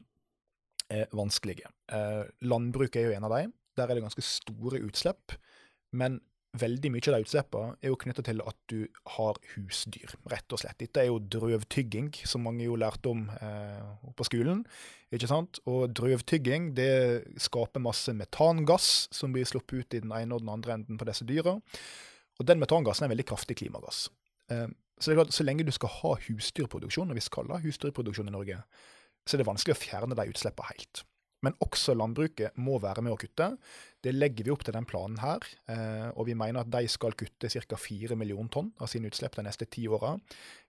er 0.91 1.11
vanskelige. 1.15 1.71
Eh, 1.91 2.23
landbruket 2.45 3.01
er 3.01 3.09
jo 3.09 3.17
en 3.17 3.27
av 3.27 3.35
dem. 3.37 3.53
Der 3.75 3.89
er 3.89 3.97
det 3.97 4.05
ganske 4.05 4.25
store 4.25 4.81
utslipp. 4.85 5.35
Men 5.95 6.19
veldig 6.59 6.91
mye 6.93 7.03
av 7.09 7.15
de 7.15 7.25
utslippene 7.25 7.75
er 7.81 7.91
jo 7.91 7.97
knytta 8.01 8.23
til 8.25 8.41
at 8.45 8.57
du 8.71 8.87
har 9.15 9.39
husdyr, 9.53 10.15
rett 10.31 10.55
og 10.55 10.61
slett. 10.61 10.77
Dette 10.81 11.01
er 11.01 11.09
jo 11.09 11.19
drøvtygging, 11.19 12.11
som 12.27 12.45
mange 12.45 12.65
jo 12.65 12.77
lærte 12.79 13.11
om 13.11 13.25
eh, 13.35 14.11
på 14.15 14.27
skolen. 14.27 14.63
ikke 15.13 15.29
sant? 15.31 15.59
Og 15.69 15.93
drøvtygging 15.95 16.73
det 16.77 17.25
skaper 17.41 17.83
masse 17.83 18.13
metangass 18.15 19.07
som 19.15 19.35
blir 19.35 19.47
sluppet 19.49 19.79
ut 19.79 19.97
i 19.97 20.03
den 20.05 20.13
ene 20.15 20.35
og 20.35 20.43
den 20.43 20.53
andre 20.53 20.77
enden 20.79 20.99
på 20.99 21.07
disse 21.09 21.27
dyra. 21.27 21.57
Og 22.39 22.47
den 22.47 22.61
metangassen 22.61 23.05
er 23.05 23.09
en 23.09 23.15
veldig 23.15 23.29
kraftig 23.31 23.59
klimagass. 23.61 24.07
Eh, 24.51 24.67
så 24.99 25.11
det 25.11 25.15
er 25.15 25.23
klart, 25.23 25.35
så 25.35 25.43
lenge 25.43 25.65
du 25.67 25.73
skal 25.75 25.91
ha 25.91 26.13
husdyrproduksjon, 26.27 27.11
og 27.11 27.17
vi 27.17 27.23
skal 27.23 27.51
ha 27.51 27.59
husdyrproduksjon 27.63 28.31
i 28.31 28.35
Norge, 28.35 28.61
så 29.25 29.35
er 29.35 29.41
det 29.41 29.49
vanskelig 29.49 29.75
å 29.75 29.81
fjerne 29.81 30.15
de 30.15 30.31
utslippene 30.31 30.71
helt. 30.71 31.03
Men 31.45 31.57
også 31.63 31.95
landbruket 31.97 32.57
må 32.57 32.79
være 32.83 33.03
med 33.05 33.13
å 33.13 33.19
kutte. 33.21 33.51
Det 34.03 34.13
legger 34.13 34.47
vi 34.47 34.53
opp 34.53 34.65
til 34.65 34.75
den 34.75 34.87
planen 34.89 35.19
her. 35.21 35.45
Eh, 35.71 36.09
og 36.13 36.27
vi 36.29 36.37
mener 36.37 36.61
at 36.61 36.71
de 36.73 36.89
skal 36.91 37.15
kutte 37.17 37.49
ca. 37.49 37.79
4 37.79 38.17
millioner 38.19 38.51
tonn 38.53 38.71
av 38.81 38.91
sine 38.91 39.11
utslipp 39.11 39.37
de 39.37 39.45
neste 39.47 39.69
ti 39.69 39.87
åra. 39.87 40.15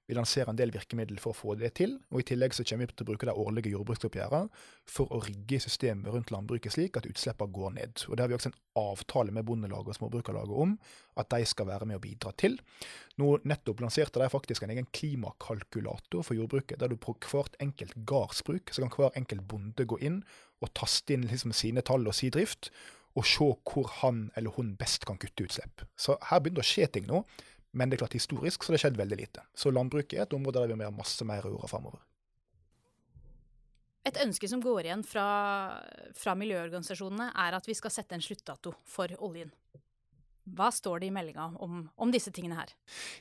Vi 0.07 0.15
lanserer 0.15 0.53
en 0.53 0.59
del 0.59 0.71
virkemidler 0.71 1.19
for 1.23 1.35
å 1.35 1.37
få 1.37 1.55
det 1.59 1.73
til. 1.81 1.97
Og 2.15 2.23
i 2.23 2.27
tillegg 2.29 2.55
så 2.55 2.65
kommer 2.67 2.87
vi 2.87 2.95
til 2.95 3.07
å 3.07 3.09
bruke 3.09 3.27
de 3.27 3.35
årlige 3.43 3.73
jordbruksoppgjørene 3.73 4.63
for 4.91 5.11
å 5.11 5.19
rigge 5.25 5.59
systemet 5.65 6.13
rundt 6.15 6.31
landbruket 6.35 6.77
slik 6.77 6.99
at 7.01 7.09
utslippene 7.11 7.55
går 7.57 7.75
ned. 7.75 8.05
Og 8.07 8.15
det 8.15 8.23
har 8.23 8.31
vi 8.31 8.37
også 8.39 8.53
en 8.53 8.59
avtale 8.79 9.35
med 9.35 9.47
Bondelaget 9.49 9.91
og 9.95 9.99
Småbrukarlaget 9.99 10.63
om 10.67 10.77
at 11.19 11.31
de 11.33 11.49
skal 11.51 11.71
være 11.73 11.89
med 11.91 11.99
å 11.99 12.05
bidra 12.05 12.33
til. 12.39 12.59
Nå 13.19 13.33
nettopp 13.49 13.83
lanserte 13.83 14.23
de 14.23 14.31
faktisk 14.31 14.63
en 14.63 14.75
egen 14.77 14.87
klimakalkulator 14.95 16.23
for 16.27 16.39
jordbruket, 16.39 16.79
der 16.79 16.93
du 16.93 17.01
på 17.01 17.17
hvert 17.27 17.59
enkelt 17.65 17.97
gardsbruk 18.07 18.71
så 18.71 18.85
kan 18.85 18.95
hver 18.95 19.19
enkelt 19.19 19.47
bonde 19.51 19.89
gå 19.89 19.99
inn 20.07 20.23
og 20.63 20.71
taste 20.77 21.17
inn 21.17 21.27
liksom 21.27 21.53
sine 21.57 21.83
tall 21.85 22.07
og 22.07 22.15
si 22.17 22.31
drift, 22.33 22.71
og 23.17 23.25
se 23.27 23.49
hvor 23.65 23.91
han 24.03 24.27
eller 24.37 24.55
hun 24.57 24.75
best 24.79 25.07
kan 25.09 25.19
kutte 25.21 25.47
utslipp. 25.49 25.85
Så 25.97 26.19
her 26.29 26.41
begynner 26.41 26.61
det 26.61 26.67
å 26.67 26.71
skje 26.71 26.89
ting 26.93 27.07
nå. 27.09 27.23
Men 27.77 27.91
det 27.91 27.99
er 27.99 28.07
klart 28.07 28.17
historisk 28.17 28.65
så 28.65 28.73
det 28.73 28.79
har 28.81 28.87
skjedd 28.87 29.01
veldig 29.01 29.19
lite. 29.21 29.45
Så 29.55 29.73
landbruket 29.75 30.17
er 30.19 30.25
et 30.25 30.37
område 30.37 30.63
der 30.63 30.73
vi 30.73 30.79
må 30.79 30.87
gjøre 30.87 30.97
masse 30.97 31.27
mer 31.29 31.45
i 31.45 31.53
åra 31.53 31.69
framover. 31.71 32.01
Et 34.07 34.19
ønske 34.23 34.49
som 34.49 34.63
går 34.63 34.87
igjen 34.87 35.03
fra, 35.05 35.27
fra 36.15 36.37
miljøorganisasjonene, 36.39 37.33
er 37.43 37.57
at 37.59 37.67
vi 37.67 37.75
skal 37.75 37.93
sette 37.93 38.15
en 38.15 38.23
sluttdato 38.23 38.73
for 38.87 39.11
oljen. 39.27 39.51
Hva 40.47 40.71
står 40.75 41.03
det 41.03 41.11
i 41.11 41.15
meldinga 41.15 41.49
om, 41.65 41.81
om, 41.97 42.13
disse 42.15 42.31
tingene 42.35 42.59
her? 42.59 42.75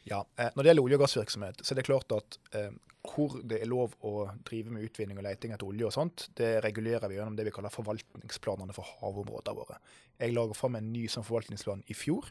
Ja, 0.06 0.24
eh, 0.38 0.52
Når 0.54 0.62
det 0.62 0.70
gjelder 0.70 0.86
olje- 0.86 1.00
og 1.00 1.06
gassvirksomhet, 1.06 1.64
så 1.66 1.74
er 1.74 1.80
det 1.80 1.88
klart 1.88 2.14
at 2.14 2.38
eh, 2.54 2.70
hvor 3.06 3.38
det 3.46 3.60
er 3.62 3.70
lov 3.70 3.94
å 4.06 4.28
drive 4.48 4.74
med 4.74 4.86
utvinning 4.88 5.20
og 5.20 5.26
leiting 5.26 5.54
etter 5.54 5.68
olje 5.68 5.88
og 5.88 5.94
sånt, 5.94 6.28
det 6.38 6.58
regulerer 6.66 7.10
vi 7.10 7.18
gjennom 7.18 7.38
det 7.38 7.46
vi 7.48 7.54
kaller 7.56 7.74
forvaltningsplanene 7.74 8.76
for 8.76 8.88
havområdene 9.02 9.58
våre. 9.58 9.80
Jeg 10.22 10.34
laget 10.34 10.58
fram 10.58 10.78
en 10.80 10.92
ny 10.94 11.06
sånn 11.12 11.26
forvaltningsplan 11.28 11.84
i 11.92 11.98
fjor, 11.98 12.30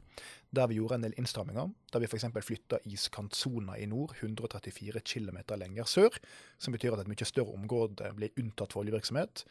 der 0.55 0.71
vi 0.71 0.79
gjorde 0.79 0.99
en 0.99 1.07
del 1.07 1.17
innstramminger. 1.21 1.71
Der 1.93 2.03
vi 2.03 2.09
f.eks. 2.09 2.27
flytta 2.47 2.81
iskantsona 2.89 3.77
i 3.79 3.89
nord 3.91 4.15
134 4.21 5.03
km 5.05 5.43
lenger 5.61 5.91
sør, 5.91 6.17
som 6.59 6.75
betyr 6.75 6.97
at 6.97 7.05
et 7.05 7.13
mye 7.13 7.29
større 7.29 7.55
område 7.55 8.15
blir 8.17 8.35
unntatt 8.41 8.75
for 8.75 8.85
oljevirksomhet. 8.85 9.45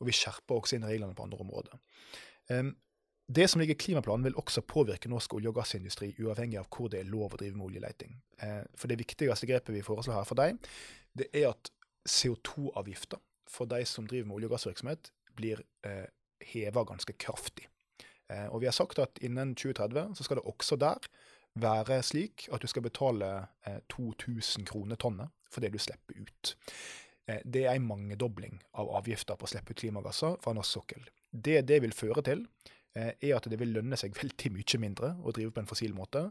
Og 0.00 0.08
vi 0.08 0.16
skjerper 0.16 0.60
også 0.60 0.78
inn 0.78 0.86
reglene 0.88 1.16
på 1.18 1.26
andre 1.26 1.42
områder. 1.42 1.82
Um, 2.50 2.72
det 3.34 3.48
som 3.48 3.60
ligger 3.60 3.74
i 3.74 3.78
klimaplanen, 3.78 4.24
vil 4.24 4.34
også 4.34 4.62
påvirke 4.66 5.08
norsk 5.08 5.34
olje- 5.34 5.50
og 5.52 5.54
gassindustri, 5.60 6.08
uavhengig 6.18 6.58
av 6.58 6.66
hvor 6.66 6.88
det 6.90 6.98
er 7.00 7.10
lov 7.10 7.36
å 7.36 7.38
drive 7.38 7.54
med 7.54 7.68
oljeleting. 7.68 8.16
Eh, 8.42 8.62
for 8.74 8.90
det 8.90 8.98
viktigste 8.98 9.46
grepet 9.46 9.74
vi 9.74 9.84
foreslår 9.86 10.16
her 10.18 10.26
for 10.26 10.40
deg, 10.40 10.56
det 11.14 11.28
er 11.30 11.52
at 11.52 11.70
CO2-avgifter 12.08 13.20
for 13.50 13.70
de 13.70 13.84
som 13.86 14.08
driver 14.10 14.26
med 14.26 14.38
olje- 14.38 14.50
og 14.50 14.54
gassvirksomhet, 14.56 15.12
blir 15.38 15.62
eh, 15.86 16.08
heva 16.52 16.82
ganske 16.88 17.14
kraftig. 17.22 17.68
Eh, 18.30 18.48
og 18.48 18.64
vi 18.64 18.70
har 18.70 18.74
sagt 18.74 18.98
at 18.98 19.22
innen 19.22 19.54
2030 19.54 20.16
så 20.18 20.26
skal 20.26 20.40
det 20.40 20.46
også 20.50 20.80
der 20.80 21.06
være 21.54 22.00
slik 22.02 22.48
at 22.50 22.62
du 22.62 22.66
skal 22.70 22.82
betale 22.82 23.30
2000 23.90 24.66
kroner 24.66 24.98
tonnet 24.98 25.30
for 25.50 25.62
det 25.62 25.72
du 25.74 25.78
slipper 25.82 26.18
ut. 26.18 26.52
Det 27.26 27.64
er 27.66 27.74
en 27.74 27.86
mangedobling 27.86 28.60
av 28.78 28.90
avgifter 28.98 29.38
på 29.38 29.46
å 29.46 29.50
slippe 29.50 29.74
ut 29.74 29.82
klimagasser 29.82 30.38
fra 30.42 30.54
norsk 30.54 30.78
sokkel. 30.78 31.02
Det 31.30 31.60
det 31.66 31.80
vil 31.82 31.94
føre 31.94 32.22
til, 32.26 32.46
Eh, 32.62 32.79
er 32.94 33.36
at 33.36 33.46
det 33.50 33.58
vil 33.60 33.74
lønne 33.76 33.98
seg 33.98 34.16
veldig 34.16 34.50
mye 34.56 34.80
mindre 34.82 35.12
å 35.22 35.34
drive 35.34 35.54
på 35.54 35.62
en 35.62 35.70
fossil 35.70 35.94
måte. 35.94 36.24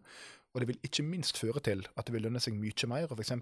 Og 0.54 0.62
det 0.62 0.70
vil 0.72 0.82
ikke 0.86 1.06
minst 1.06 1.38
føre 1.40 1.62
til 1.64 1.86
at 1.94 2.08
det 2.08 2.16
vil 2.16 2.26
lønne 2.26 2.42
seg 2.44 2.58
mye 2.58 2.90
mer 2.90 3.12
å 3.12 3.18
f.eks. 3.18 3.34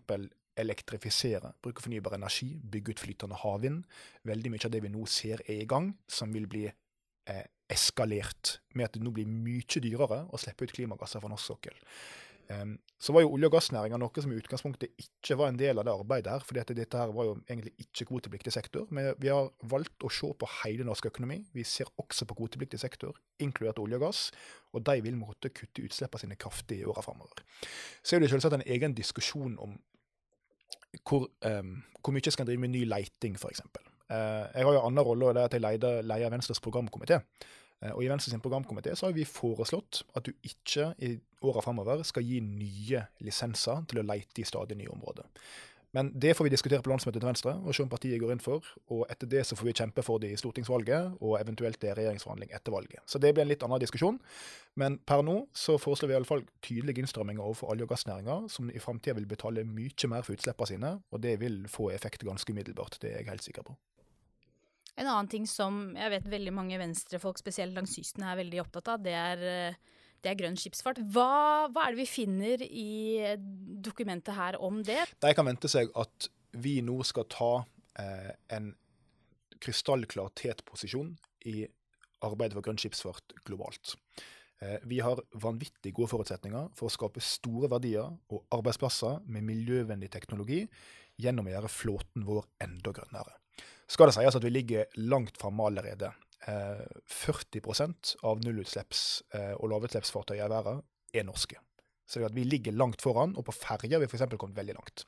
elektrifisere, 0.58 1.54
bruke 1.64 1.84
fornybar 1.86 2.18
energi, 2.18 2.50
bygge 2.58 2.96
ut 2.96 3.04
flytende 3.06 3.40
havvind. 3.44 3.86
Veldig 4.28 4.52
mye 4.54 4.66
av 4.68 4.74
det 4.74 4.84
vi 4.84 4.94
nå 4.94 5.06
ser 5.10 5.44
er 5.48 5.64
i 5.64 5.70
gang, 5.70 5.94
som 6.10 6.34
vil 6.34 6.48
bli 6.50 6.66
eh, 6.68 7.46
eskalert 7.72 8.58
med 8.76 8.88
at 8.88 8.98
det 8.98 9.04
nå 9.06 9.14
blir 9.16 9.30
mye 9.30 9.82
dyrere 9.84 10.24
å 10.30 10.40
slippe 10.42 10.68
ut 10.68 10.76
klimagasser 10.76 11.24
fra 11.24 11.32
norsk 11.32 11.54
sokkel. 11.54 11.78
Så 12.98 13.14
var 13.14 13.22
jo 13.22 13.30
olje- 13.36 13.50
og 13.50 13.54
gassnæringa 13.54 13.98
noe 14.02 14.22
som 14.24 14.32
i 14.32 14.38
utgangspunktet 14.40 15.02
ikke 15.04 15.36
var 15.38 15.52
en 15.52 15.60
del 15.60 15.78
av 15.78 15.86
det 15.86 15.94
arbeidet 15.94 16.32
her, 16.32 16.46
fordi 16.48 16.76
dette 16.80 16.98
her 16.98 17.12
var 17.14 17.28
jo 17.28 17.34
egentlig 17.44 17.74
ikke 17.84 18.08
kvotepliktig 18.10 18.54
sektor. 18.56 18.88
Men 18.90 19.12
vi 19.22 19.30
har 19.30 19.52
valgt 19.70 20.06
å 20.08 20.10
se 20.10 20.32
på 20.34 20.50
hele 20.64 20.88
norsk 20.88 21.10
økonomi. 21.12 21.42
Vi 21.54 21.66
ser 21.68 21.92
også 22.02 22.26
på 22.26 22.40
kvotepliktig 22.40 22.80
sektor, 22.82 23.20
inkludert 23.44 23.82
olje 23.84 24.00
og 24.00 24.08
gass. 24.08 24.24
Og 24.74 24.86
de 24.88 24.98
vil 25.06 25.20
måtte 25.20 25.52
kutte 25.54 25.86
utslippene 25.86 26.24
sine 26.24 26.40
kraftig 26.40 26.80
i 26.82 26.88
åra 26.90 27.04
framover. 27.06 27.44
Så 28.02 28.16
er 28.16 28.24
det 28.24 28.32
selvsagt 28.34 28.58
en 28.58 28.66
egen 28.66 28.98
diskusjon 28.98 29.60
om 29.62 29.78
hvor, 31.06 31.28
um, 31.46 31.78
hvor 32.02 32.16
mye 32.16 32.32
skal 32.32 32.46
en 32.46 32.50
drive 32.50 32.64
med 32.64 32.74
ny 32.74 32.84
leiting, 32.88 33.36
f.eks. 33.38 33.62
Uh, 33.62 33.84
eh, 34.16 34.44
jeg 34.56 34.66
har 34.66 34.74
jo 34.74 34.80
en 34.80 34.88
annen 34.88 35.06
rolle, 35.06 35.28
og 35.28 35.36
det 35.36 35.44
er 35.44 35.52
at 35.52 35.58
jeg 35.58 35.66
leier, 35.68 36.02
leier 36.08 36.34
Venstres 36.34 36.64
programkomité. 36.64 37.20
Eh, 37.84 37.94
og 37.94 38.04
I 38.04 38.10
Venstre 38.12 38.34
sin 38.34 38.44
programkomité 38.44 38.96
har 38.98 39.16
vi 39.16 39.26
foreslått 39.28 40.04
at 40.18 40.26
du 40.26 40.34
ikke 40.44 40.92
i 40.98 41.16
åra 41.46 41.62
framover 41.62 42.04
skal 42.08 42.26
gi 42.26 42.42
nye 42.42 43.08
lisenser 43.24 43.86
til 43.90 44.02
å 44.02 44.08
leite 44.08 44.42
i 44.42 44.48
stadig 44.48 44.78
nye 44.80 44.94
områder. 44.94 45.28
Men 45.96 46.12
det 46.14 46.34
får 46.36 46.46
vi 46.46 46.52
diskutere 46.52 46.84
på 46.84 46.92
landsmøtet 46.92 47.22
til 47.22 47.30
Venstre 47.30 47.54
og 47.58 47.74
se 47.74 47.82
om 47.82 47.90
partiet 47.90 48.20
går 48.22 48.34
inn 48.36 48.44
for. 48.44 48.66
Og 48.94 49.06
etter 49.10 49.30
det 49.32 49.46
så 49.48 49.56
får 49.58 49.70
vi 49.70 49.76
kjempe 49.80 50.04
for 50.06 50.22
det 50.22 50.34
i 50.34 50.40
stortingsvalget, 50.40 51.16
og 51.24 51.38
eventuelt 51.40 51.80
det 51.82 51.96
regjeringsforhandling 51.98 52.52
etter 52.54 52.76
valget. 52.76 53.02
Så 53.08 53.22
det 53.24 53.32
blir 53.34 53.46
en 53.46 53.50
litt 53.50 53.64
annen 53.66 53.82
diskusjon. 53.82 54.20
Men 54.78 55.00
per 55.08 55.24
nå 55.26 55.40
så 55.58 55.78
foreslår 55.82 56.12
vi 56.12 56.18
i 56.18 56.20
alle 56.20 56.30
fall 56.30 56.46
tydelige 56.66 57.02
innstramminger 57.02 57.42
overfor 57.42 57.72
olje- 57.74 57.88
og 57.88 57.94
gassnæringa, 57.96 58.38
som 58.52 58.70
i 58.70 58.84
framtida 58.84 59.16
vil 59.18 59.30
betale 59.32 59.66
mye 59.66 60.12
mer 60.12 60.28
for 60.28 60.36
utslippene 60.36 60.74
sine, 60.74 60.96
og 61.10 61.24
det 61.24 61.40
vil 61.42 61.64
få 61.72 61.90
effekt 61.96 62.28
ganske 62.28 62.54
umiddelbart. 62.54 63.00
Det 63.02 63.14
er 63.14 63.22
jeg 63.24 63.32
helt 63.32 63.48
sikker 63.48 63.66
på. 63.72 63.78
En 64.98 65.06
annen 65.06 65.30
ting 65.30 65.46
som 65.50 65.92
jeg 65.94 66.14
vet 66.16 66.32
veldig 66.32 66.54
mange 66.58 66.80
venstrefolk, 66.82 67.38
spesielt 67.38 67.76
langs 67.78 67.94
kysten, 67.94 68.26
er 68.26 68.40
veldig 68.40 68.64
opptatt 68.64 68.90
av, 68.96 69.04
det 69.06 69.14
er, 69.14 69.44
eh, 69.46 70.00
det 70.26 70.32
er 70.32 70.40
grønn 70.40 70.58
skipsfart. 70.58 71.04
Hva, 71.14 71.70
hva, 71.70 71.86
er 71.86 71.94
det 71.94 72.02
vi 72.02 72.10
finner 72.10 72.64
i 72.66 73.36
dokumentet 73.86 74.34
her 74.34 74.58
om 74.58 74.82
det? 74.82 75.04
De 75.22 75.34
kan 75.38 75.46
vente 75.46 75.70
seg 75.70 75.94
at 75.94 76.32
vi 76.58 76.80
nå 76.82 76.98
skal 77.06 77.30
ta 77.30 77.52
eh, 78.02 78.34
en 78.58 78.74
krystallklar 79.62 80.34
tetposisjon 80.38 81.14
i 81.50 81.68
arbeidet 82.26 82.58
for 82.58 82.66
grønn 82.66 82.82
skipsfart 82.82 83.38
globalt. 83.46 83.94
Eh, 84.66 84.80
vi 84.90 85.04
har 85.06 85.22
vanvittig 85.38 85.94
gode 85.94 86.10
forutsetninger 86.16 86.72
for 86.78 86.90
å 86.90 86.94
skape 86.94 87.22
store 87.22 87.70
verdier 87.70 88.10
og 88.34 88.48
arbeidsplasser 88.58 89.22
med 89.30 89.46
miljøvennlig 89.46 90.10
teknologi 90.10 90.64
gjennom 91.22 91.46
å 91.46 91.54
gjøre 91.54 91.70
flåten 91.70 92.26
vår 92.26 92.50
enda 92.66 92.94
grønnere 92.98 93.38
skal 93.88 94.10
det 94.10 94.18
sies 94.18 94.36
at 94.36 94.44
vi 94.44 94.52
ligger 94.52 95.00
langt 95.10 95.38
framme 95.40 95.68
allerede. 95.68 96.12
40 96.48 97.60
eh, 97.60 97.94
av 98.24 98.44
nullutslipps- 98.44 99.24
eh, 99.36 99.54
og 99.58 99.72
lavutslippsfartøy 99.72 100.38
i 100.38 100.50
verden 100.50 100.84
er 101.14 101.26
norske. 101.28 101.60
Så 102.08 102.24
vi 102.32 102.44
ligger 102.48 102.72
langt 102.72 103.02
foran, 103.04 103.36
og 103.36 103.46
på 103.50 103.56
ferjer 103.56 103.98
har 103.98 104.00
vi 104.00 104.08
f.eks. 104.08 104.24
kommet 104.40 104.56
veldig 104.56 104.78
langt. 104.78 105.04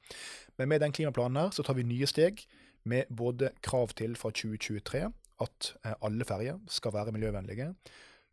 Men 0.58 0.68
med 0.68 0.82
den 0.84 0.92
klimaplanen 0.92 1.40
her 1.40 1.54
så 1.56 1.64
tar 1.64 1.78
vi 1.78 1.88
nye 1.88 2.08
steg 2.08 2.44
med 2.84 3.08
både 3.08 3.54
krav 3.64 3.94
til 3.96 4.18
fra 4.20 4.34
2023 4.36 5.06
at 5.44 5.72
eh, 5.86 5.96
alle 6.04 6.28
ferjer 6.28 6.60
skal 6.68 6.96
være 6.96 7.16
miljøvennlige. 7.16 7.72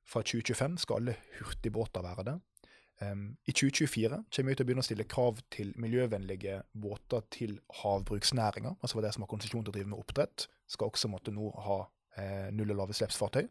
Fra 0.07 0.23
2025 0.23 0.79
skal 0.83 1.01
alle 1.01 1.17
hurtigbåter 1.39 2.03
være 2.03 2.27
det. 2.27 2.37
Um, 3.01 3.37
I 3.45 3.53
2024 3.53 4.23
kommer 4.33 4.53
vi 4.53 4.57
til 4.57 4.65
å 4.65 4.69
begynne 4.69 4.85
å 4.85 4.87
stille 4.87 5.05
krav 5.09 5.43
til 5.53 5.75
miljøvennlige 5.81 6.63
båter 6.73 7.27
til 7.35 7.59
havbruksnæringa. 7.83 8.77
Altså 8.81 8.97
for 8.97 9.05
det 9.05 9.13
som 9.15 9.27
har 9.27 9.33
konsesjon 9.33 9.67
til 9.67 9.75
å 9.75 9.77
drive 9.77 9.91
med 9.93 10.01
oppdrett, 10.01 10.47
skal 10.67 10.89
også 10.89 11.11
måtte 11.13 11.35
nå 11.35 11.51
ha 11.67 11.79
eh, 12.17 12.49
null- 12.57 12.73
og 12.73 12.81
lavutslippsfartøy. 12.81 13.45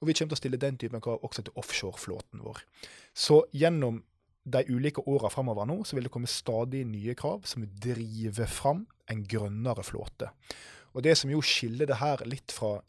Og 0.00 0.08
vi 0.08 0.16
kommer 0.18 0.34
til 0.34 0.38
å 0.38 0.42
stille 0.42 0.62
den 0.62 0.80
typen 0.80 1.02
krav 1.04 1.22
også 1.26 1.46
til 1.46 1.60
offshoreflåten 1.62 2.42
vår. 2.42 2.64
Så 3.14 3.44
gjennom 3.54 4.02
de 4.50 4.64
ulike 4.72 5.04
åra 5.06 5.30
framover 5.30 5.68
nå, 5.68 5.82
så 5.84 5.96
vil 5.96 6.08
det 6.08 6.14
komme 6.14 6.30
stadig 6.30 6.82
nye 6.88 7.14
krav 7.18 7.46
som 7.46 7.66
driver 7.82 8.50
fram 8.50 8.86
en 9.10 9.22
grønnere 9.28 9.84
flåte. 9.86 10.32
Og 10.96 11.04
det 11.06 11.14
som 11.18 11.30
jo 11.30 11.42
skiller 11.44 11.86
det 11.86 12.00
her 12.00 12.24
litt 12.26 12.50
fra 12.54 12.80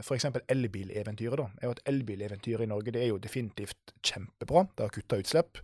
f.eks. 0.00 0.26
elbileventyret. 0.48 1.38
da, 1.38 1.46
er 1.60 1.68
jo 1.68 1.76
at 1.76 1.84
Elbileventyret 1.86 2.66
i 2.66 2.70
Norge 2.70 2.92
det 2.94 3.02
er 3.02 3.12
jo 3.12 3.22
definitivt 3.22 3.94
kjempebra. 4.02 4.66
Det 4.76 4.86
har 4.86 4.94
kutta 4.94 5.20
utslipp. 5.22 5.62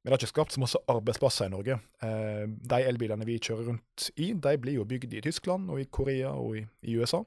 Men 0.00 0.08
det 0.08 0.14
har 0.14 0.22
ikke 0.22 0.32
skapt 0.32 0.54
så 0.54 0.62
masse 0.62 0.80
arbeidsplasser 0.88 1.50
i 1.50 1.52
Norge. 1.52 1.76
Eh, 2.02 2.46
de 2.48 2.78
elbilene 2.88 3.26
vi 3.28 3.36
kjører 3.38 3.68
rundt 3.68 4.06
i, 4.16 4.32
de 4.32 4.54
blir 4.58 4.78
jo 4.78 4.86
bygd 4.88 5.12
i 5.12 5.20
Tyskland 5.26 5.70
og 5.70 5.82
i 5.82 5.88
Korea 5.92 6.32
og 6.32 6.56
i, 6.56 6.64
i 6.88 6.96
USA. 6.96 7.20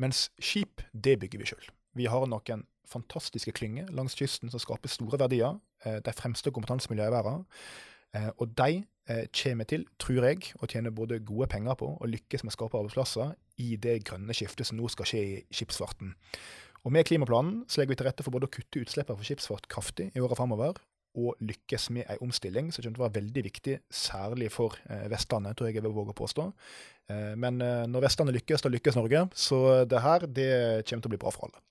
Mens 0.00 0.30
skip, 0.42 0.82
det 0.90 1.20
bygger 1.20 1.38
vi 1.38 1.50
sjøl. 1.52 1.70
Vi 1.94 2.08
har 2.10 2.26
noen 2.26 2.64
fantastiske 2.90 3.52
klynger 3.54 3.92
langs 3.94 4.16
kysten 4.18 4.50
som 4.50 4.62
skaper 4.62 4.90
store 4.90 5.20
verdier. 5.20 5.60
Eh, 5.84 6.00
de 6.02 6.16
fremste 6.16 6.50
kompetansemiljøene 6.50 7.12
i 7.12 7.16
verden. 7.20 7.46
Og 8.12 8.48
de 8.58 8.82
kommer 9.30 9.66
til, 9.70 9.84
tror 10.02 10.24
jeg, 10.26 10.48
å 10.58 10.68
tjene 10.70 10.90
både 10.94 11.20
gode 11.26 11.46
penger 11.50 11.76
på 11.78 11.92
og 11.92 12.10
lykkes 12.10 12.42
med 12.42 12.50
å 12.50 12.56
skape 12.56 12.78
arbeidsplasser 12.78 13.32
i 13.62 13.76
det 13.78 14.00
grønne 14.08 14.34
skiftet 14.34 14.66
som 14.66 14.78
nå 14.78 14.90
skal 14.90 15.06
skje 15.06 15.22
i 15.22 15.36
skipsfarten. 15.54 16.16
Og 16.84 16.94
Med 16.94 17.06
klimaplanen 17.06 17.64
så 17.68 17.80
legger 17.80 17.92
vi 17.92 17.98
til 18.00 18.08
rette 18.08 18.24
for 18.26 18.34
både 18.34 18.48
å 18.48 18.54
kutte 18.54 18.82
utslippene 18.82 19.18
for 19.18 19.28
skipsfart 19.28 19.68
kraftig 19.70 20.08
i 20.14 20.22
åra 20.24 20.38
framover, 20.38 20.78
og 21.18 21.40
lykkes 21.42 21.88
med 21.94 22.06
ei 22.12 22.18
omstilling 22.22 22.70
som 22.70 22.84
kommer 22.84 22.96
til 22.96 23.02
å 23.02 23.06
være 23.08 23.18
veldig 23.18 23.42
viktig, 23.48 23.76
særlig 23.90 24.50
for 24.54 24.76
eh, 24.86 25.08
Vestlandet, 25.10 25.56
tror 25.58 25.68
jeg 25.68 25.80
jeg 25.80 25.84
vil 25.86 25.94
våge 25.96 26.14
å 26.14 26.20
påstå. 26.20 26.46
Eh, 27.10 27.32
men 27.40 27.58
eh, 27.64 27.86
når 27.90 28.06
Vestlandet 28.06 28.38
lykkes, 28.38 28.62
da 28.62 28.70
lykkes 28.70 28.98
Norge. 28.98 29.24
Så 29.34 29.60
det 29.90 30.04
her 30.04 30.28
det 30.28 30.52
kommer 30.86 31.02
til 31.02 31.10
å 31.10 31.14
bli 31.16 31.22
bra 31.24 31.34
for 31.34 31.48
alle. 31.48 31.64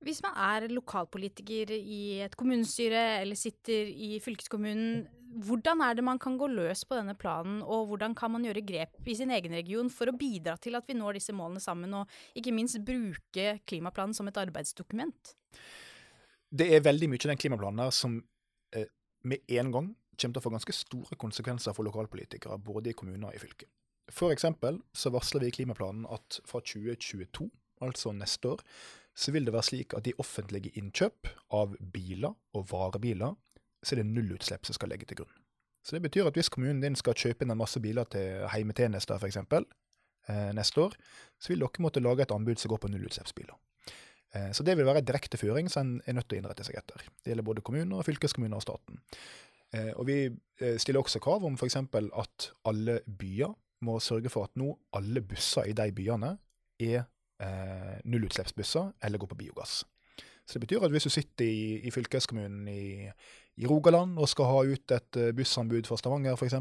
Hvis 0.00 0.22
man 0.24 0.36
er 0.40 0.70
lokalpolitiker 0.72 1.74
i 1.76 2.20
et 2.24 2.36
kommunestyre 2.40 3.20
eller 3.20 3.36
sitter 3.36 3.90
i 3.90 4.14
fylkeskommunen, 4.24 5.02
hvordan 5.44 5.82
er 5.84 5.94
det 5.94 6.04
man 6.04 6.18
kan 6.18 6.38
gå 6.40 6.48
løs 6.50 6.82
på 6.88 6.96
denne 6.96 7.14
planen, 7.14 7.60
og 7.62 7.90
hvordan 7.90 8.14
kan 8.18 8.32
man 8.32 8.46
gjøre 8.46 8.64
grep 8.66 8.96
i 9.06 9.14
sin 9.14 9.30
egen 9.30 9.52
region 9.54 9.90
for 9.92 10.10
å 10.10 10.16
bidra 10.16 10.56
til 10.58 10.78
at 10.78 10.88
vi 10.88 10.96
når 10.96 11.20
disse 11.20 11.34
målene 11.36 11.62
sammen, 11.62 11.92
og 11.94 12.08
ikke 12.34 12.54
minst 12.56 12.80
bruke 12.86 13.60
klimaplanen 13.68 14.16
som 14.16 14.30
et 14.30 14.40
arbeidsdokument? 14.40 15.34
Det 16.50 16.66
er 16.74 16.82
veldig 16.82 17.10
mye 17.12 17.20
i 17.20 17.30
den 17.30 17.42
klimaplanen 17.44 17.84
her 17.84 17.94
som 17.94 18.16
eh, 18.74 18.88
med 19.22 19.44
en 19.60 19.74
gang 19.76 19.92
kommer 20.20 20.34
til 20.34 20.40
å 20.40 20.44
få 20.44 20.54
ganske 20.56 20.76
store 20.76 21.16
konsekvenser 21.20 21.76
for 21.76 21.86
lokalpolitikere, 21.86 22.58
både 22.58 22.90
i 22.90 22.96
kommuner 22.96 23.30
og 23.30 23.36
i 23.36 23.42
fylker. 23.44 23.68
For 24.10 24.34
eksempel 24.34 24.80
så 24.96 25.12
varsler 25.14 25.44
vi 25.44 25.52
i 25.52 25.54
klimaplanen 25.60 26.08
at 26.10 26.40
fra 26.48 26.60
2022, 26.64 27.46
altså 27.84 28.12
neste 28.16 28.56
år, 28.56 28.64
så 29.20 29.34
vil 29.34 29.44
det 29.44 29.52
være 29.52 29.68
slik 29.68 29.94
at 29.96 30.06
de 30.06 30.16
offentlige 30.22 30.72
innkjøp 30.80 31.28
av 31.56 31.76
biler 31.92 32.32
og 32.56 32.66
varebiler 32.70 33.36
så 33.84 33.94
er 33.94 34.02
det 34.02 34.10
nullutslipp 34.10 34.66
som 34.68 34.76
skal 34.76 34.92
legge 34.92 35.08
til 35.08 35.20
grunn. 35.20 35.34
Så 35.84 35.96
det 35.96 36.02
betyr 36.04 36.28
at 36.28 36.36
hvis 36.36 36.50
kommunen 36.52 36.82
din 36.82 36.96
skal 36.98 37.16
kjøpe 37.16 37.44
inn 37.44 37.52
en 37.54 37.60
masse 37.60 37.80
biler 37.80 38.08
til 38.12 38.44
heimetjenester 38.52 39.20
f.eks. 39.20 39.38
Eh, 40.28 40.50
neste 40.56 40.82
år, 40.84 40.96
så 41.40 41.52
vil 41.52 41.64
dere 41.64 41.84
måtte 41.84 42.02
lage 42.04 42.26
et 42.26 42.34
anbud 42.34 42.60
som 42.60 42.72
går 42.72 42.82
på 42.82 42.90
nullutslippsbiler. 42.92 43.56
Eh, 44.36 44.50
så 44.56 44.64
det 44.66 44.76
vil 44.76 44.88
være 44.88 45.00
en 45.02 45.08
direkte 45.08 45.40
føring 45.40 45.70
som 45.72 45.94
en 45.96 46.02
er 46.04 46.18
nødt 46.18 46.28
til 46.28 46.38
å 46.38 46.42
innrette 46.42 46.66
seg 46.66 46.76
etter. 46.80 47.06
Det 47.24 47.32
gjelder 47.32 47.48
både 47.48 47.64
kommuner, 47.64 48.04
fylkeskommuner 48.06 48.60
og 48.60 48.66
staten. 48.66 49.00
Eh, 49.72 49.92
og 49.94 50.04
vi 50.10 50.18
eh, 50.26 50.76
stiller 50.82 51.00
også 51.00 51.22
krav 51.24 51.46
om 51.46 51.56
f.eks. 51.56 51.78
at 51.80 52.50
alle 52.68 53.00
byer 53.06 53.56
må 53.86 53.96
sørge 54.04 54.32
for 54.32 54.48
at 54.48 54.60
nå 54.60 54.74
alle 54.96 55.22
busser 55.24 55.70
i 55.70 55.76
de 55.76 55.88
byene 55.96 56.34
er 56.80 57.08
eh, 57.40 57.96
nullutslippsbusser 58.04 58.92
eller 59.02 59.18
gå 59.18 59.28
på 59.30 59.38
biogass. 59.40 59.82
Så 60.46 60.58
det 60.58 60.66
betyr 60.66 60.84
at 60.84 60.90
hvis 60.90 61.06
du 61.06 61.12
sitter 61.14 61.46
i, 61.46 61.80
i 61.86 61.92
fylkeskommunen 61.94 62.66
i, 62.68 63.06
i, 63.56 63.66
Rogaland 63.70 64.18
og 64.18 64.28
skal 64.28 64.48
ha 64.50 64.64
ut 64.66 64.94
et 64.96 65.18
eh, 65.20 65.34
bussanbud 65.36 65.86
for 65.86 66.00
Stavanger 66.00 66.34
f.eks., 66.34 66.56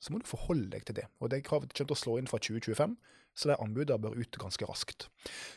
så 0.00 0.12
må 0.12 0.20
du 0.20 0.28
forholde 0.28 0.70
deg 0.74 0.84
til 0.88 0.96
det. 0.96 1.06
Og 1.20 1.30
det 1.32 1.42
kravet 1.44 1.72
kommer 1.72 1.88
til 1.88 1.96
å 1.96 1.98
slå 1.98 2.18
inn 2.20 2.28
fra 2.28 2.40
2025, 2.40 2.96
så 3.36 3.50
de 3.50 3.56
anbudene 3.62 4.00
bør 4.02 4.16
ut 4.18 4.38
ganske 4.42 4.66
raskt. 4.68 5.08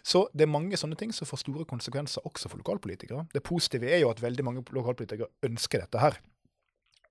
Så 0.05 0.25
det 0.35 0.45
er 0.45 0.51
mange 0.51 0.77
sånne 0.79 0.97
ting 0.99 1.13
som 1.15 1.27
får 1.27 1.41
store 1.43 1.67
konsekvenser 1.67 2.27
også 2.27 2.51
for 2.51 2.61
lokalpolitikere. 2.61 3.25
Det 3.33 3.43
positive 3.43 3.89
er 3.89 4.03
jo 4.03 4.11
at 4.11 4.21
veldig 4.23 4.45
mange 4.47 4.63
lokalpolitikere 4.75 5.31
ønsker 5.47 5.83
dette 5.83 6.03
her. 6.03 6.19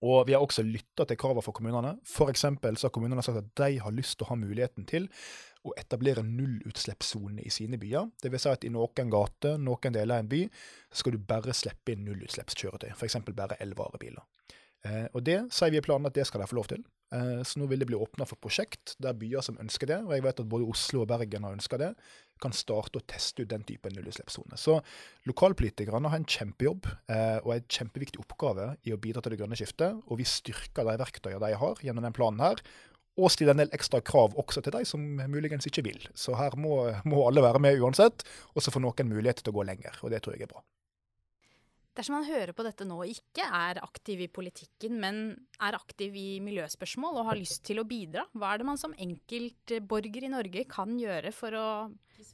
Og 0.02 0.26
vi 0.26 0.34
har 0.34 0.42
også 0.42 0.64
lytta 0.66 1.06
til 1.06 1.18
kravene 1.18 1.44
for 1.44 1.54
kommunene. 1.54 1.94
F.eks. 2.02 2.42
så 2.42 2.88
har 2.88 2.94
kommunene 2.94 3.22
sagt 3.22 3.38
at 3.38 3.50
de 3.60 3.78
har 3.84 3.94
lyst 3.94 4.18
til 4.18 4.26
å 4.26 4.32
ha 4.32 4.38
muligheten 4.38 4.86
til 4.88 5.06
å 5.62 5.74
etablere 5.78 6.24
nullutslippssone 6.26 7.44
i 7.44 7.52
sine 7.54 7.78
byer. 7.78 8.08
Vil 8.24 8.40
si 8.40 8.50
at 8.50 8.66
i 8.66 8.72
noen 8.72 9.12
gater, 9.12 9.60
noen 9.62 9.94
deler 9.94 10.16
av 10.16 10.24
en 10.24 10.32
by, 10.32 10.42
skal 10.92 11.14
du 11.14 11.22
bare 11.22 11.54
slippe 11.56 11.94
inn 11.94 12.06
nullutslippskjøretøy. 12.08 12.90
F.eks. 12.96 13.20
bare 13.30 13.60
elvarebiler. 13.62 14.26
Eh, 14.82 15.06
og 15.14 15.22
det 15.26 15.38
sier 15.54 15.70
vi 15.70 15.78
i 15.78 15.84
planen 15.84 16.10
at 16.10 16.16
det 16.16 16.26
skal 16.26 16.42
de 16.42 16.50
få 16.50 16.58
lov 16.58 16.72
til. 16.72 16.82
Eh, 17.14 17.42
så 17.46 17.60
nå 17.60 17.68
vil 17.70 17.82
det 17.82 17.86
bli 17.90 17.98
åpna 17.98 18.26
for 18.28 18.40
prosjekt 18.40 18.96
der 19.02 19.14
byer 19.18 19.44
som 19.44 19.58
ønsker 19.62 19.90
det, 19.90 20.00
og 20.06 20.14
jeg 20.16 20.24
vet 20.24 20.42
at 20.42 20.48
både 20.50 20.68
Oslo 20.72 21.04
og 21.04 21.10
Bergen 21.10 21.46
har 21.46 21.54
ønska 21.54 21.78
det, 21.80 21.92
kan 22.42 22.54
starte 22.56 22.98
å 22.98 23.04
teste 23.06 23.44
ut 23.44 23.50
den 23.52 23.62
typen 23.68 23.94
nullutslippssone. 23.94 24.58
Så 24.58 24.80
lokalpolitikerne 25.30 26.10
har 26.10 26.18
en 26.18 26.26
kjempejobb 26.26 26.88
eh, 26.88 27.38
og 27.44 27.52
en 27.54 27.68
kjempeviktig 27.68 28.22
oppgave 28.24 28.72
i 28.88 28.94
å 28.94 28.98
bidra 29.02 29.22
til 29.22 29.36
det 29.36 29.42
grønne 29.42 29.58
skiftet, 29.60 30.00
og 30.08 30.18
vi 30.18 30.26
styrker 30.26 30.88
de 30.88 30.96
verktøyene 31.04 31.42
de 31.44 31.60
har 31.62 31.84
gjennom 31.86 32.08
den 32.08 32.16
planen 32.16 32.42
her. 32.42 32.64
Og 33.20 33.28
stille 33.28 33.52
en 33.52 33.60
del 33.60 33.72
ekstra 33.76 34.00
krav 34.00 34.36
også 34.40 34.62
til 34.64 34.72
de 34.72 34.86
som 34.88 35.02
muligens 35.28 35.66
ikke 35.68 35.84
vil. 35.84 36.04
Så 36.16 36.36
her 36.38 36.56
må, 36.56 36.86
må 37.04 37.26
alle 37.28 37.44
være 37.44 37.60
med 37.60 37.80
uansett, 37.82 38.24
og 38.54 38.64
så 38.64 38.72
får 38.72 38.84
noen 38.84 39.10
mulighet 39.10 39.42
til 39.42 39.52
å 39.52 39.58
gå 39.58 39.66
lenger. 39.68 39.98
Og 40.00 40.14
det 40.14 40.22
tror 40.24 40.38
jeg 40.38 40.46
er 40.46 40.54
bra. 40.54 40.62
Dersom 41.92 42.14
man 42.16 42.24
hører 42.24 42.54
på 42.56 42.64
dette 42.64 42.86
nå 42.88 42.96
og 43.04 43.10
ikke 43.10 43.44
er 43.44 43.76
aktiv 43.82 44.22
i 44.24 44.30
politikken, 44.32 44.96
men 45.00 45.18
er 45.60 45.76
aktiv 45.76 46.14
i 46.16 46.40
miljøspørsmål 46.40 47.18
og 47.20 47.28
har 47.28 47.36
lyst 47.36 47.60
til 47.68 47.82
å 47.82 47.84
bidra, 47.88 48.24
hva 48.32 48.54
er 48.54 48.62
det 48.62 48.68
man 48.70 48.80
som 48.80 48.94
enkeltborger 48.96 50.24
i 50.24 50.32
Norge 50.32 50.64
kan 50.72 50.96
gjøre 50.96 51.34
for 51.36 51.52
å 51.58 51.66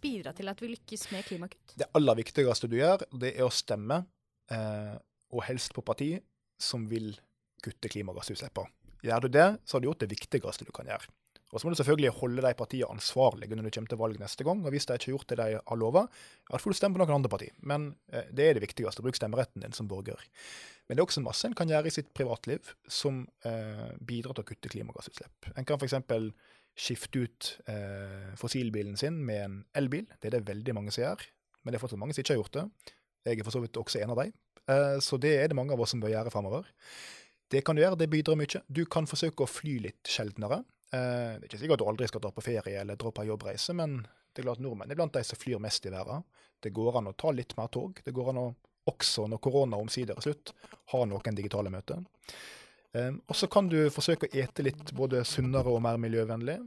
bidra 0.02 0.30
til 0.38 0.52
at 0.52 0.62
vi 0.62 0.70
lykkes 0.76 1.08
med 1.10 1.26
klimakutt? 1.26 1.74
Det 1.74 1.90
aller 1.98 2.20
viktigste 2.20 2.70
du 2.70 2.78
gjør, 2.78 3.02
det 3.18 3.34
er 3.34 3.48
å 3.48 3.50
stemme, 3.50 4.04
eh, 4.54 4.94
og 5.34 5.46
helst 5.50 5.74
på 5.74 5.82
parti 5.82 6.12
som 6.62 6.86
vil 6.86 7.16
kutte 7.64 7.90
klimagassutslippene. 7.90 8.77
Gjør 9.04 9.24
du 9.24 9.32
det, 9.32 9.48
så 9.64 9.76
har 9.76 9.82
du 9.82 9.88
gjort 9.90 10.02
det 10.04 10.10
viktigste 10.10 10.66
du 10.66 10.74
kan 10.74 10.90
gjøre. 10.90 11.10
Og 11.48 11.60
så 11.60 11.64
må 11.64 11.72
du 11.72 11.78
selvfølgelig 11.78 12.16
holde 12.18 12.44
de 12.44 12.50
partiene 12.58 12.92
ansvarlige 12.92 13.56
når 13.56 13.68
du 13.68 13.72
kommer 13.72 13.92
til 13.92 14.00
valg 14.02 14.18
neste 14.20 14.44
gang. 14.44 14.60
Og 14.66 14.74
hvis 14.74 14.84
de 14.88 14.98
ikke 14.98 15.08
har 15.08 15.14
gjort 15.14 15.30
det 15.30 15.38
de 15.40 15.60
har 15.70 15.78
lova, 15.80 16.02
ja, 16.50 16.60
får 16.60 16.74
du 16.74 16.76
stemme 16.76 16.98
på 16.98 17.00
noen 17.00 17.14
andre 17.14 17.30
parti. 17.32 17.48
Men 17.64 17.86
eh, 18.12 18.28
det 18.36 18.44
er 18.44 18.58
det 18.58 18.64
viktigste. 18.66 19.04
Bruk 19.04 19.16
stemmeretten 19.16 19.64
din 19.64 19.76
som 19.76 19.88
borger. 19.88 20.20
Men 20.88 20.96
det 20.96 21.02
er 21.02 21.06
også 21.06 21.24
masse 21.24 21.48
en 21.48 21.56
kan 21.56 21.70
gjøre 21.72 21.88
i 21.88 21.94
sitt 21.94 22.12
privatliv 22.16 22.74
som 22.84 23.22
eh, 23.48 23.88
bidrar 24.04 24.36
til 24.36 24.44
å 24.44 24.50
kutte 24.50 24.72
klimagassutslipp. 24.72 25.50
En 25.54 25.68
kan 25.68 25.80
f.eks. 25.80 25.96
skifte 26.78 27.24
ut 27.24 27.50
eh, 27.72 28.28
fossilbilen 28.40 29.00
sin 29.00 29.16
med 29.24 29.44
en 29.46 29.58
elbil. 29.80 30.04
Det 30.20 30.28
er 30.28 30.36
det 30.36 30.48
veldig 30.52 30.76
mange 30.76 30.92
som 30.92 31.06
gjør. 31.06 31.24
Men 31.62 31.72
det 31.72 31.80
er 31.80 31.84
fortsatt 31.86 32.02
mange 32.02 32.16
som 32.16 32.24
ikke 32.24 32.36
har 32.36 32.42
gjort 32.42 32.60
det. 32.60 32.94
Jeg 33.28 33.40
er 33.40 33.48
for 33.48 33.56
så 33.56 33.64
vidt 33.64 33.80
også 33.80 34.02
en 34.02 34.12
av 34.12 34.20
dem. 34.20 34.36
Eh, 34.68 34.98
så 35.04 35.16
det 35.20 35.32
er 35.38 35.48
det 35.48 35.56
mange 35.56 35.72
av 35.72 35.80
oss 35.80 35.96
som 35.96 36.04
bør 36.04 36.12
gjøre 36.12 36.32
framover. 36.34 36.68
Det 37.48 37.62
kan 37.64 37.76
du 37.76 37.82
gjøre, 37.82 37.96
det 37.96 38.10
bidrar 38.12 38.36
mye. 38.36 38.60
Du 38.68 38.84
kan 38.90 39.08
forsøke 39.08 39.44
å 39.44 39.50
fly 39.50 39.78
litt 39.86 40.10
sjeldnere. 40.10 40.60
Eh, 40.92 41.36
det 41.38 41.46
er 41.46 41.48
ikke 41.48 41.60
sikkert 41.62 41.82
du 41.82 41.88
aldri 41.88 42.08
skal 42.10 42.22
dra 42.24 42.32
på 42.34 42.44
ferie 42.44 42.82
eller 42.82 42.98
dra 43.00 43.12
på 43.12 43.24
jobbreise, 43.28 43.76
men 43.76 44.02
det 44.32 44.42
er 44.42 44.48
klart 44.50 44.62
nordmenn 44.64 44.92
er 44.92 44.98
blant 44.98 45.16
de 45.16 45.24
som 45.24 45.40
flyr 45.40 45.60
mest 45.62 45.86
i 45.88 45.92
verden. 45.92 46.26
Det 46.60 46.74
går 46.76 47.00
an 47.00 47.10
å 47.10 47.16
ta 47.16 47.32
litt 47.32 47.56
mer 47.58 47.70
tog. 47.72 48.00
Det 48.04 48.14
går 48.14 48.32
an 48.32 48.42
å 48.42 48.48
også, 48.88 49.26
når 49.28 49.40
korona 49.44 49.76
omsider 49.76 50.16
er 50.16 50.24
slutt, 50.24 50.54
ha 50.94 51.02
noen 51.04 51.36
digitale 51.36 51.72
møter. 51.72 52.04
Eh, 52.96 53.12
og 53.16 53.36
så 53.36 53.48
kan 53.52 53.68
du 53.68 53.80
forsøke 53.92 54.28
å 54.28 54.42
ete 54.44 54.64
litt 54.64 54.92
både 54.96 55.24
sunnere 55.28 55.72
og 55.72 55.82
mer 55.84 56.00
miljøvennlig. 56.00 56.58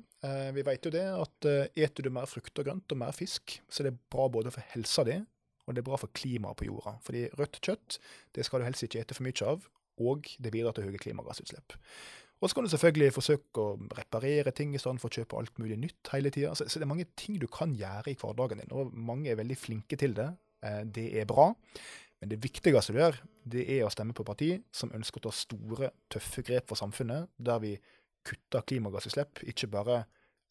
Vi 0.54 0.62
vet 0.62 0.86
jo 0.86 0.92
det 0.94 1.02
at 1.02 1.46
eter 1.50 2.06
du 2.06 2.12
mer 2.14 2.28
frukt 2.30 2.60
og 2.62 2.68
grønt 2.68 2.94
og 2.94 3.00
mer 3.02 3.16
fisk, 3.18 3.56
så 3.66 3.82
det 3.82 3.90
er 3.90 4.04
bra 4.14 4.28
både 4.30 4.52
for 4.54 4.62
helsa 4.76 5.02
di 5.08 5.16
og 5.72 5.76
det 5.76 5.82
er 5.82 5.88
bra 5.88 5.98
for 5.98 6.12
klimaet 6.14 6.60
på 6.60 6.68
jorda. 6.68 6.96
Fordi 7.06 7.24
rødt 7.40 7.60
kjøtt 7.64 7.98
det 8.36 8.46
skal 8.46 8.62
du 8.62 8.68
helst 8.68 8.86
ikke 8.86 9.02
ete 9.02 9.18
for 9.18 9.26
mye 9.26 9.48
av, 9.48 9.66
og 10.02 10.28
det 10.42 10.52
bidrar 10.54 10.76
til 10.76 10.90
høye 10.90 11.02
klimagassutslipp. 11.02 11.78
Og 12.42 12.50
så 12.50 12.58
kan 12.58 12.66
du 12.66 12.72
selvfølgelig 12.74 13.14
forsøke 13.14 13.62
å 13.62 13.74
reparere 13.94 14.54
ting 14.58 14.74
i 14.74 14.80
stedet 14.82 15.02
for 15.02 15.12
å 15.12 15.20
kjøpe 15.20 15.38
alt 15.38 15.60
mulig 15.62 15.78
nytt 15.78 16.10
hele 16.16 16.32
tida. 16.34 16.56
Så, 16.58 16.66
så, 16.66 16.80
det 16.82 16.88
er 16.88 16.94
mange 16.94 17.10
ting 17.20 17.38
du 17.38 17.46
kan 17.52 17.76
gjøre 17.78 18.10
i 18.10 18.18
hverdagen 18.18 18.64
din, 18.64 18.72
og 18.74 18.96
mange 18.98 19.30
er 19.30 19.38
veldig 19.38 19.58
flinke 19.62 20.00
til 20.02 20.16
det. 20.18 20.32
Eh, 20.66 20.82
det 20.90 21.06
er 21.22 21.28
bra. 21.30 21.52
Men 22.22 22.32
det 22.34 22.42
viktigste 22.42 22.96
du 22.96 23.02
gjør, 23.02 23.20
det 23.54 23.66
er 23.78 23.86
å 23.86 23.92
stemme 23.94 24.16
på 24.18 24.26
parti 24.26 24.56
som 24.74 24.94
ønsker 24.98 25.22
å 25.22 25.28
ta 25.28 25.36
store, 25.38 25.92
tøffe 26.14 26.44
grep 26.46 26.70
for 26.70 26.82
samfunnet, 26.82 27.30
der 27.38 27.62
vi 27.62 27.76
kutter 28.26 28.66
klimagassutslipp, 28.70 29.44
ikke 29.50 29.70
bare 29.74 30.04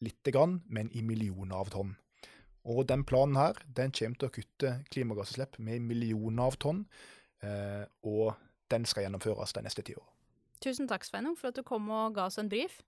lite 0.03 0.33
grann, 0.35 0.59
men 0.67 0.91
i 0.95 1.03
millioner 1.05 1.59
av 1.59 1.71
tonn. 1.71 1.93
Og 2.71 2.85
den 2.87 3.03
planen 3.07 3.39
her, 3.39 3.57
den 3.65 3.91
kommer 3.95 4.19
til 4.19 4.29
å 4.29 4.35
kutte 4.35 4.73
klimagassutslipp 4.93 5.59
med 5.63 5.83
millioner 5.87 6.51
av 6.51 6.59
tonn. 6.61 6.83
Eh, 7.41 7.83
og 8.05 8.35
den 8.71 8.87
skal 8.89 9.05
gjennomføres 9.05 9.53
de 9.57 9.65
neste 9.65 9.83
ti 9.85 9.95
årene. 9.97 10.13
Tusen 10.61 10.87
takk, 10.89 11.05
Sveinung, 11.07 11.35
for 11.37 11.49
at 11.49 11.57
du 11.57 11.65
kom 11.65 11.89
og 11.89 12.15
ga 12.15 12.27
oss 12.29 12.37
en 12.41 12.49
brief. 12.49 12.81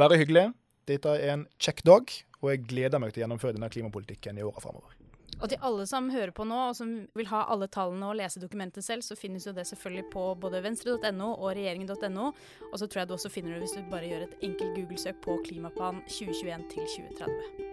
Bare 0.00 0.18
hyggelig. 0.18 0.48
Dette 0.90 1.14
er 1.16 1.32
en 1.36 1.46
kjekk 1.62 1.84
dag, 1.86 2.12
og 2.42 2.50
jeg 2.50 2.66
gleder 2.68 3.00
meg 3.00 3.14
til 3.14 3.22
å 3.22 3.24
gjennomføre 3.24 3.56
denne 3.56 3.70
klimapolitikken 3.72 4.40
i 4.40 4.44
åra 4.44 4.60
framover. 4.60 4.98
Og 5.40 5.50
til 5.50 5.60
alle 5.66 5.86
som 5.90 6.10
hører 6.12 6.32
på 6.34 6.46
nå, 6.46 6.58
og 6.70 6.76
som 6.78 6.92
vil 7.18 7.28
ha 7.30 7.42
alle 7.50 7.68
tallene 7.72 8.10
og 8.10 8.18
lese 8.20 8.42
dokumentet 8.42 8.86
selv, 8.86 9.02
så 9.06 9.18
finnes 9.18 9.46
jo 9.46 9.54
det 9.56 9.66
selvfølgelig 9.70 10.06
på 10.12 10.26
både 10.40 10.62
venstre.no 10.64 11.30
og 11.34 11.50
regjeringen.no. 11.58 12.30
Og 12.70 12.78
så 12.78 12.86
tror 12.86 13.02
jeg 13.02 13.10
du 13.10 13.16
også 13.18 13.32
finner 13.34 13.56
det 13.56 13.64
hvis 13.64 13.76
du 13.78 13.84
bare 13.90 14.10
gjør 14.10 14.26
et 14.28 14.40
enkelt 14.46 14.74
Google-søk 14.78 15.22
på 15.24 15.38
Klimaplan 15.48 16.02
2021 16.06 16.68
til 16.74 16.90
2030. 16.98 17.63